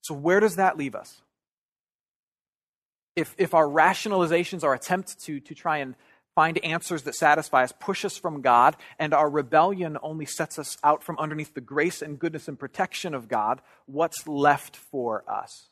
So, 0.02 0.13
where 0.13 0.39
does 0.39 0.58
that 0.58 0.78
leave 0.78 0.95
us? 0.95 1.21
If, 3.15 3.34
if 3.38 3.54
our 3.54 3.65
rationalizations, 3.65 4.63
our 4.63 4.74
attempt 4.74 5.19
to, 5.21 5.39
to 5.39 5.56
try 5.56 5.78
and 5.78 5.95
find 6.36 6.58
answers 6.65 7.04
that 7.04 7.15
satisfy 7.15 7.63
us, 7.63 7.74
push 7.80 8.04
us 8.04 8.17
from 8.17 8.41
God, 8.41 8.76
and 9.00 9.13
our 9.13 9.30
rebellion 9.30 9.98
only 10.04 10.26
sets 10.26 10.60
us 10.60 10.78
out 10.84 11.02
from 11.02 11.17
underneath 11.17 11.54
the 11.54 11.62
grace 11.62 12.02
and 12.02 12.19
goodness 12.19 12.50
and 12.50 12.60
protection 12.60 13.13
of 13.13 13.30
God, 13.30 13.62
what's 13.86 14.28
left 14.28 14.76
for 14.76 15.24
us? 15.30 15.69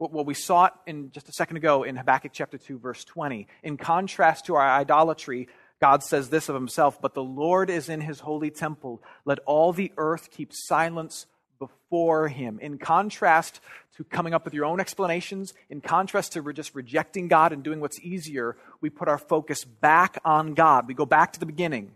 Well, 0.00 0.24
we 0.24 0.34
saw 0.34 0.70
in 0.86 1.12
just 1.12 1.28
a 1.28 1.32
second 1.32 1.58
ago 1.58 1.82
in 1.82 1.94
Habakkuk 1.94 2.32
chapter 2.32 2.56
2, 2.56 2.78
verse 2.78 3.04
20. 3.04 3.46
In 3.62 3.76
contrast 3.76 4.46
to 4.46 4.54
our 4.54 4.66
idolatry, 4.66 5.46
God 5.80 6.02
says 6.02 6.28
this 6.28 6.48
of 6.48 6.54
himself, 6.54 7.00
but 7.00 7.14
the 7.14 7.22
Lord 7.22 7.70
is 7.70 7.88
in 7.88 8.02
his 8.02 8.20
holy 8.20 8.50
temple. 8.50 9.02
Let 9.24 9.38
all 9.40 9.72
the 9.72 9.92
earth 9.96 10.30
keep 10.30 10.52
silence 10.52 11.26
before 11.58 12.28
him. 12.28 12.58
In 12.60 12.78
contrast 12.78 13.60
to 13.96 14.04
coming 14.04 14.34
up 14.34 14.44
with 14.44 14.54
your 14.54 14.66
own 14.66 14.78
explanations, 14.78 15.54
in 15.70 15.80
contrast 15.80 16.32
to 16.32 16.52
just 16.52 16.74
rejecting 16.74 17.28
God 17.28 17.52
and 17.52 17.62
doing 17.62 17.80
what's 17.80 18.00
easier, 18.00 18.56
we 18.80 18.90
put 18.90 19.08
our 19.08 19.18
focus 19.18 19.64
back 19.64 20.18
on 20.24 20.54
God. 20.54 20.86
We 20.86 20.94
go 20.94 21.06
back 21.06 21.32
to 21.34 21.40
the 21.40 21.46
beginning. 21.46 21.92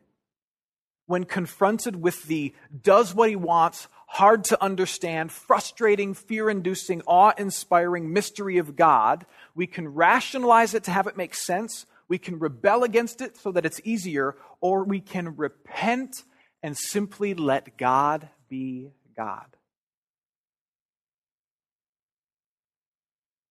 When 1.07 1.25
confronted 1.25 2.01
with 2.01 2.25
the 2.25 2.55
does 2.83 3.15
what 3.15 3.29
he 3.29 3.37
wants, 3.37 3.89
hard 4.07 4.45
to 4.45 4.63
understand, 4.63 5.31
frustrating, 5.31 6.15
fear 6.15 6.49
inducing, 6.49 7.03
awe 7.07 7.33
inspiring 7.37 8.13
mystery 8.13 8.57
of 8.57 8.77
God, 8.77 9.27
we 9.55 9.67
can 9.67 9.89
rationalize 9.89 10.73
it 10.73 10.85
to 10.85 10.91
have 10.91 11.07
it 11.07 11.17
make 11.17 11.35
sense 11.35 11.85
we 12.09 12.19
can 12.19 12.39
rebel 12.39 12.85
against 12.85 13.21
it 13.21 13.37
so 13.37 13.53
that 13.53 13.65
it's 13.67 13.81
easier, 13.85 14.37
or 14.61 14.85
we 14.85 15.01
can 15.01 15.37
repent 15.37 16.23
and 16.63 16.77
simply 16.77 17.35
let 17.35 17.77
God 17.77 18.29
be 18.49 18.91
God. 19.17 19.47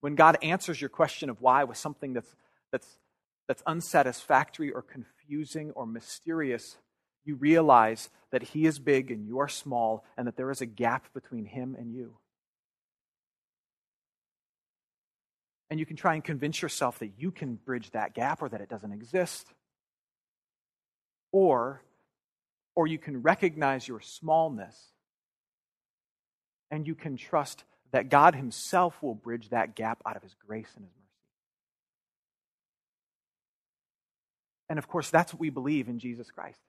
When 0.02 0.16
God 0.16 0.38
answers 0.42 0.82
your 0.82 0.89
question 0.89 1.30
of 1.30 1.42
why 1.42 1.63
with 1.63 1.78
something 1.78 2.13
that's, 2.13 2.36
that's, 2.72 2.98
that's 3.48 3.63
unsatisfactory 3.66 4.72
or 4.72 4.82
confusing 4.82 5.72
or 5.72 5.86
mysterious, 5.86 6.78
you 7.24 7.36
realize 7.36 8.10
that 8.32 8.44
He 8.44 8.66
is 8.66 8.80
big 8.80 9.12
and 9.12 9.26
you 9.26 9.39
are 9.39 9.48
small, 9.48 10.04
and 10.18 10.28
that 10.28 10.36
there 10.36 10.52
is 10.52 10.60
a 10.60 10.66
gap 10.66 11.13
between 11.13 11.46
Him 11.46 11.76
and 11.80 11.94
you. 11.94 12.18
And 15.73 15.79
you 15.79 15.88
can 15.88 15.97
try 15.97 16.13
and 16.13 16.23
convince 16.23 16.62
yourself 16.62 16.99
that 16.99 17.13
you 17.17 17.31
can 17.31 17.55
bridge 17.55 17.89
that 17.93 18.13
gap 18.13 18.43
or 18.43 18.49
that 18.49 18.62
it 18.62 18.69
doesn't 18.69 18.91
exist. 18.91 19.47
Or, 21.31 21.81
or 22.75 22.86
you 22.86 22.99
can 22.99 23.23
recognize 23.23 23.88
your 23.88 23.99
smallness 23.99 24.79
and 26.69 26.86
you 26.86 26.93
can 26.93 27.17
trust 27.17 27.63
that 27.91 28.09
God 28.09 28.36
Himself 28.36 29.01
will 29.01 29.15
bridge 29.15 29.49
that 29.49 29.73
gap 29.75 29.99
out 30.05 30.15
of 30.15 30.21
His 30.21 30.36
grace 30.45 30.69
and 30.75 30.86
His 30.86 30.93
mercy. 30.93 31.07
And 34.69 34.77
of 34.77 34.88
course, 34.88 35.09
that's 35.09 35.33
what 35.33 35.39
we 35.39 35.49
believe 35.49 35.88
in 35.88 35.97
Jesus 35.97 36.29
Christ. 36.29 36.59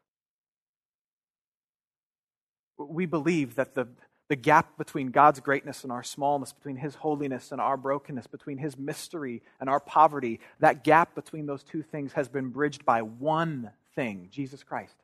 We 2.78 3.04
believe 3.04 3.56
that 3.56 3.74
the, 3.74 3.86
the 4.28 4.36
gap 4.36 4.78
between 4.78 5.10
God's 5.10 5.40
greatness 5.40 5.82
and 5.82 5.92
our 5.92 6.02
smallness, 6.02 6.52
between 6.52 6.76
His 6.76 6.94
holiness 6.94 7.52
and 7.52 7.60
our 7.60 7.76
brokenness, 7.76 8.26
between 8.26 8.58
His 8.58 8.78
mystery 8.78 9.42
and 9.60 9.68
our 9.68 9.80
poverty, 9.80 10.40
that 10.60 10.82
gap 10.82 11.14
between 11.14 11.46
those 11.46 11.62
two 11.62 11.82
things 11.82 12.14
has 12.14 12.28
been 12.28 12.48
bridged 12.48 12.84
by 12.84 13.02
one 13.02 13.70
thing 13.94 14.28
Jesus 14.30 14.62
Christ. 14.62 14.94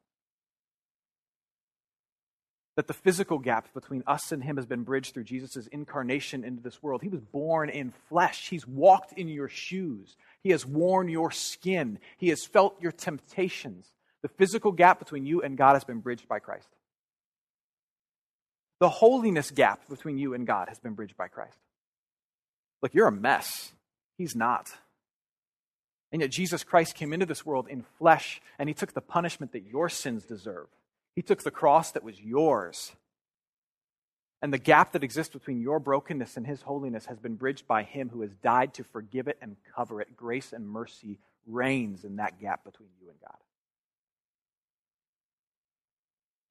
That 2.77 2.87
the 2.87 2.95
physical 2.95 3.39
gap 3.39 3.75
between 3.75 4.03
us 4.07 4.33
and 4.33 4.43
Him 4.43 4.57
has 4.57 4.65
been 4.65 4.85
bridged 4.85 5.13
through 5.13 5.25
Jesus' 5.25 5.67
incarnation 5.71 6.43
into 6.43 6.63
this 6.63 6.83
world. 6.83 7.03
He 7.03 7.09
was 7.09 7.21
born 7.21 7.69
in 7.69 7.93
flesh, 8.09 8.49
He's 8.49 8.67
walked 8.67 9.13
in 9.13 9.29
your 9.29 9.49
shoes, 9.49 10.17
He 10.43 10.51
has 10.51 10.65
worn 10.65 11.11
your 11.11 11.31
skin, 11.31 11.99
He 12.17 12.31
has 12.31 12.47
felt 12.47 12.81
your 12.81 12.93
temptations. 12.93 13.87
The 14.23 14.29
physical 14.29 14.73
gap 14.73 14.99
between 14.99 15.27
you 15.27 15.43
and 15.43 15.59
God 15.59 15.75
has 15.75 15.85
been 15.85 16.01
bridged 16.01 16.29
by 16.29 16.39
Christ. 16.39 16.69
The 18.81 18.89
holiness 18.89 19.51
gap 19.51 19.89
between 19.89 20.19
you 20.19 20.35
and 20.35 20.47
God 20.47 20.69
has 20.69 20.79
been 20.79 20.95
bridged 20.95 21.17
by 21.17 21.29
Christ. 21.29 21.59
Look, 22.83 22.95
you're 22.95 23.09
a 23.09 23.13
mess. 23.13 23.73
He's 24.17 24.35
not. 24.35 24.71
And 26.13 26.23
yet 26.23 26.31
Jesus 26.31 26.65
Christ 26.65 26.95
came 26.95 27.13
into 27.13 27.27
this 27.27 27.47
world 27.47 27.69
in 27.69 27.85
flesh, 27.99 28.41
and 28.59 28.69
he 28.69 28.75
took 28.75 28.95
the 28.95 29.01
punishment 29.01 29.53
that 29.53 29.67
your 29.67 29.89
sins 29.89 30.25
deserve. 30.25 30.67
He 31.15 31.23
took 31.23 31.43
the 31.43 31.51
cross 31.51 31.93
that 31.93 32.03
was 32.03 32.21
yours. 32.21 32.93
And 34.43 34.53
the 34.53 34.59
gap 34.59 34.93
that 34.93 35.05
exists 35.05 35.33
between 35.33 35.61
your 35.61 35.79
brokenness 35.79 36.39
and 36.39 36.47
his 36.47 36.63
holiness 36.63 37.07
has 37.07 37.19
been 37.19 37.35
bridged 37.35 37.67
by 37.67 37.83
him 37.83 38.09
who 38.09 38.23
has 38.23 38.35
died 38.37 38.73
to 38.75 38.85
forgive 38.85 39.29
it 39.29 39.37
and 39.43 39.57
cover 39.77 40.01
it. 40.01 40.17
Grace 40.17 40.53
and 40.55 40.67
mercy 40.67 41.19
reigns 41.47 42.05
in 42.05 42.17
that 42.17 42.41
gap 42.41 42.65
between 42.65 42.89
you 43.01 43.11
and 43.11 43.21
God. 43.21 43.37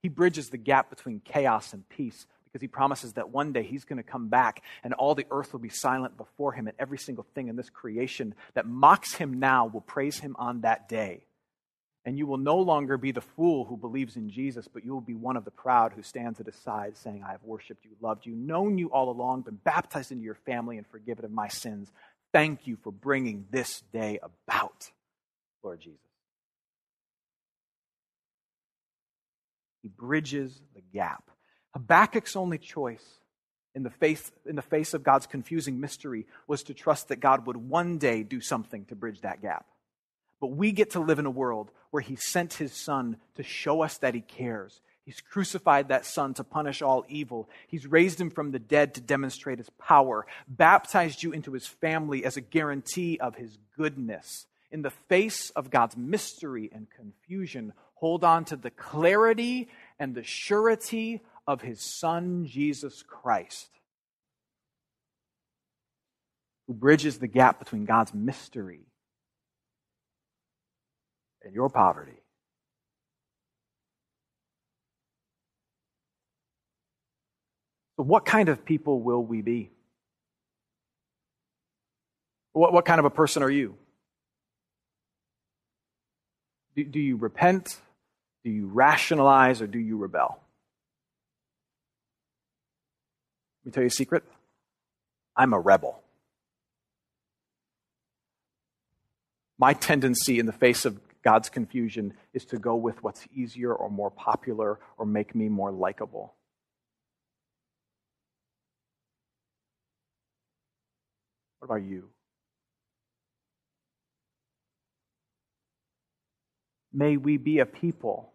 He 0.01 0.09
bridges 0.09 0.49
the 0.49 0.57
gap 0.57 0.89
between 0.89 1.19
chaos 1.19 1.73
and 1.73 1.87
peace 1.89 2.25
because 2.45 2.61
he 2.61 2.67
promises 2.67 3.13
that 3.13 3.29
one 3.29 3.53
day 3.53 3.63
he's 3.63 3.85
going 3.85 3.97
to 3.97 4.03
come 4.03 4.27
back 4.27 4.63
and 4.83 4.93
all 4.93 5.13
the 5.13 5.27
earth 5.29 5.53
will 5.53 5.59
be 5.59 5.69
silent 5.69 6.17
before 6.17 6.53
him, 6.53 6.67
and 6.67 6.75
every 6.79 6.97
single 6.97 7.25
thing 7.35 7.47
in 7.47 7.55
this 7.55 7.69
creation 7.69 8.33
that 8.53 8.65
mocks 8.65 9.13
him 9.13 9.39
now 9.39 9.67
will 9.67 9.81
praise 9.81 10.19
him 10.19 10.35
on 10.39 10.61
that 10.61 10.89
day. 10.89 11.21
And 12.05 12.17
you 12.17 12.25
will 12.25 12.37
no 12.37 12.57
longer 12.57 12.97
be 12.97 13.11
the 13.11 13.21
fool 13.21 13.65
who 13.65 13.77
believes 13.77 14.15
in 14.15 14.29
Jesus, 14.29 14.67
but 14.67 14.85
you 14.85 14.93
will 14.93 15.01
be 15.01 15.13
one 15.13 15.35
of 15.35 15.45
the 15.45 15.51
proud 15.51 15.93
who 15.93 16.01
stands 16.01 16.39
at 16.39 16.45
his 16.45 16.55
side 16.55 16.97
saying, 16.97 17.23
I 17.27 17.31
have 17.31 17.43
worshiped 17.43 17.83
you, 17.83 17.91
loved 18.01 18.25
you, 18.25 18.35
known 18.35 18.77
you 18.77 18.87
all 18.87 19.11
along, 19.11 19.41
been 19.41 19.59
baptized 19.63 20.11
into 20.11 20.23
your 20.23 20.33
family, 20.33 20.77
and 20.77 20.87
forgiven 20.87 21.25
of 21.25 21.31
my 21.31 21.49
sins. 21.49 21.91
Thank 22.31 22.65
you 22.65 22.77
for 22.77 22.91
bringing 22.91 23.45
this 23.51 23.83
day 23.91 24.19
about, 24.23 24.89
Lord 25.61 25.81
Jesus. 25.81 26.08
He 29.81 29.87
bridges 29.87 30.61
the 30.75 30.81
gap. 30.93 31.29
Habakkuk's 31.73 32.35
only 32.35 32.57
choice 32.57 33.03
in 33.75 33.83
the, 33.83 33.89
face, 33.89 34.31
in 34.45 34.55
the 34.55 34.61
face 34.61 34.93
of 34.93 35.03
God's 35.03 35.27
confusing 35.27 35.79
mystery 35.79 36.25
was 36.47 36.63
to 36.63 36.73
trust 36.73 37.09
that 37.09 37.19
God 37.19 37.45
would 37.45 37.57
one 37.57 37.97
day 37.97 38.23
do 38.23 38.41
something 38.41 38.85
to 38.85 38.95
bridge 38.95 39.21
that 39.21 39.41
gap. 39.41 39.65
But 40.41 40.47
we 40.47 40.71
get 40.71 40.91
to 40.91 40.99
live 40.99 41.19
in 41.19 41.25
a 41.25 41.31
world 41.31 41.71
where 41.91 42.01
He 42.01 42.15
sent 42.15 42.53
His 42.53 42.73
Son 42.73 43.17
to 43.35 43.43
show 43.43 43.81
us 43.81 43.97
that 43.99 44.15
He 44.15 44.21
cares. 44.21 44.81
He's 45.05 45.21
crucified 45.21 45.89
that 45.89 46.05
Son 46.05 46.33
to 46.35 46.43
punish 46.43 46.81
all 46.81 47.05
evil. 47.07 47.49
He's 47.67 47.87
raised 47.87 48.19
Him 48.19 48.29
from 48.29 48.51
the 48.51 48.59
dead 48.59 48.95
to 48.95 49.01
demonstrate 49.01 49.57
His 49.57 49.69
power, 49.71 50.25
baptized 50.47 51.23
you 51.23 51.31
into 51.31 51.53
His 51.53 51.67
family 51.67 52.25
as 52.25 52.37
a 52.37 52.41
guarantee 52.41 53.19
of 53.19 53.35
His 53.35 53.57
goodness. 53.77 54.45
In 54.71 54.81
the 54.81 54.91
face 54.91 55.49
of 55.51 55.71
God's 55.71 55.97
mystery 55.97 56.69
and 56.73 56.87
confusion, 56.89 57.73
hold 57.99 58.23
on 58.23 58.45
to 58.45 58.55
the 58.55 58.69
clarity 58.69 59.67
and 59.99 60.15
the 60.15 60.23
surety 60.23 61.21
of 61.45 61.61
his 61.61 61.81
Son, 61.81 62.45
Jesus 62.45 63.03
Christ, 63.03 63.67
who 66.65 66.73
bridges 66.73 67.19
the 67.19 67.27
gap 67.27 67.59
between 67.59 67.83
God's 67.83 68.13
mystery 68.13 68.85
and 71.43 71.53
your 71.53 71.69
poverty. 71.69 72.21
So, 77.97 78.03
what 78.03 78.25
kind 78.25 78.47
of 78.47 78.63
people 78.63 79.01
will 79.01 79.21
we 79.21 79.41
be? 79.41 79.71
What, 82.53 82.71
what 82.71 82.85
kind 82.85 82.99
of 82.99 83.05
a 83.05 83.09
person 83.09 83.43
are 83.43 83.49
you? 83.49 83.75
Do, 86.77 86.85
do 86.85 86.99
you 86.99 87.17
repent? 87.17 87.77
Do 88.49 88.55
you 88.55 88.65
rationalize 88.65 89.61
or 89.61 89.67
do 89.67 89.77
you 89.77 89.95
rebel? 89.95 90.39
Let 93.63 93.65
me 93.67 93.71
tell 93.71 93.83
you 93.83 93.89
a 93.89 93.91
secret. 93.91 94.23
I'm 95.37 95.53
a 95.53 95.59
rebel. 95.59 96.01
My 99.59 99.73
tendency 99.73 100.39
in 100.39 100.47
the 100.47 100.51
face 100.51 100.85
of 100.85 100.99
God's 101.21 101.51
confusion 101.51 102.15
is 102.33 102.43
to 102.45 102.57
go 102.57 102.75
with 102.75 103.03
what's 103.03 103.27
easier 103.31 103.71
or 103.71 103.87
more 103.87 104.09
popular 104.09 104.79
or 104.97 105.05
make 105.05 105.35
me 105.35 105.47
more 105.47 105.71
likable. 105.71 106.33
What 111.59 111.67
about 111.67 111.87
you? 111.87 112.09
May 116.91 117.17
we 117.17 117.37
be 117.37 117.59
a 117.59 117.67
people 117.67 118.33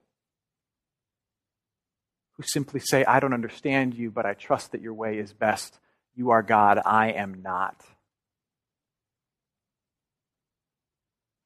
who 2.37 2.43
simply 2.43 2.81
say, 2.81 3.05
I 3.05 3.21
don't 3.21 3.33
understand 3.33 3.95
you, 3.95 4.11
but 4.11 4.27
I 4.27 4.35
trust 4.35 4.73
that 4.73 4.81
your 4.81 4.95
way 4.95 5.19
is 5.19 5.33
best. 5.33 5.79
You 6.15 6.31
are 6.31 6.43
God, 6.43 6.81
I 6.85 7.13
am 7.13 7.43
not. 7.43 7.85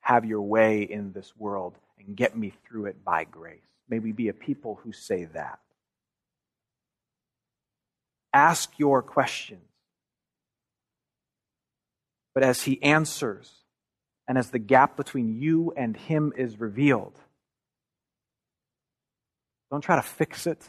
Have 0.01 0.24
your 0.24 0.42
way 0.42 0.83
in 0.83 1.12
this 1.12 1.33
world 1.37 1.77
and 1.98 2.16
get 2.16 2.37
me 2.37 2.53
through 2.66 2.87
it 2.87 3.05
by 3.05 3.24
grace. 3.24 3.61
May 3.88 3.98
we 3.98 4.12
be 4.12 4.29
a 4.29 4.35
people 4.35 4.81
who 4.83 4.92
say 4.92 5.24
that. 5.27 5.59
Ask 8.33 8.79
your 8.79 9.03
questions. 9.03 9.61
But 12.35 12.42
as 12.42 12.62
he 12.62 12.83
answers, 12.83 13.59
and 14.29 14.37
as 14.37 14.51
the 14.51 14.59
gap 14.59 14.96
between 14.96 15.40
you 15.40 15.72
and 15.74 15.96
Him 15.96 16.35
is 16.37 16.61
revealed. 16.61 17.18
Don't 19.70 19.81
try 19.81 19.96
to 19.96 20.03
fix 20.03 20.46
it. 20.46 20.68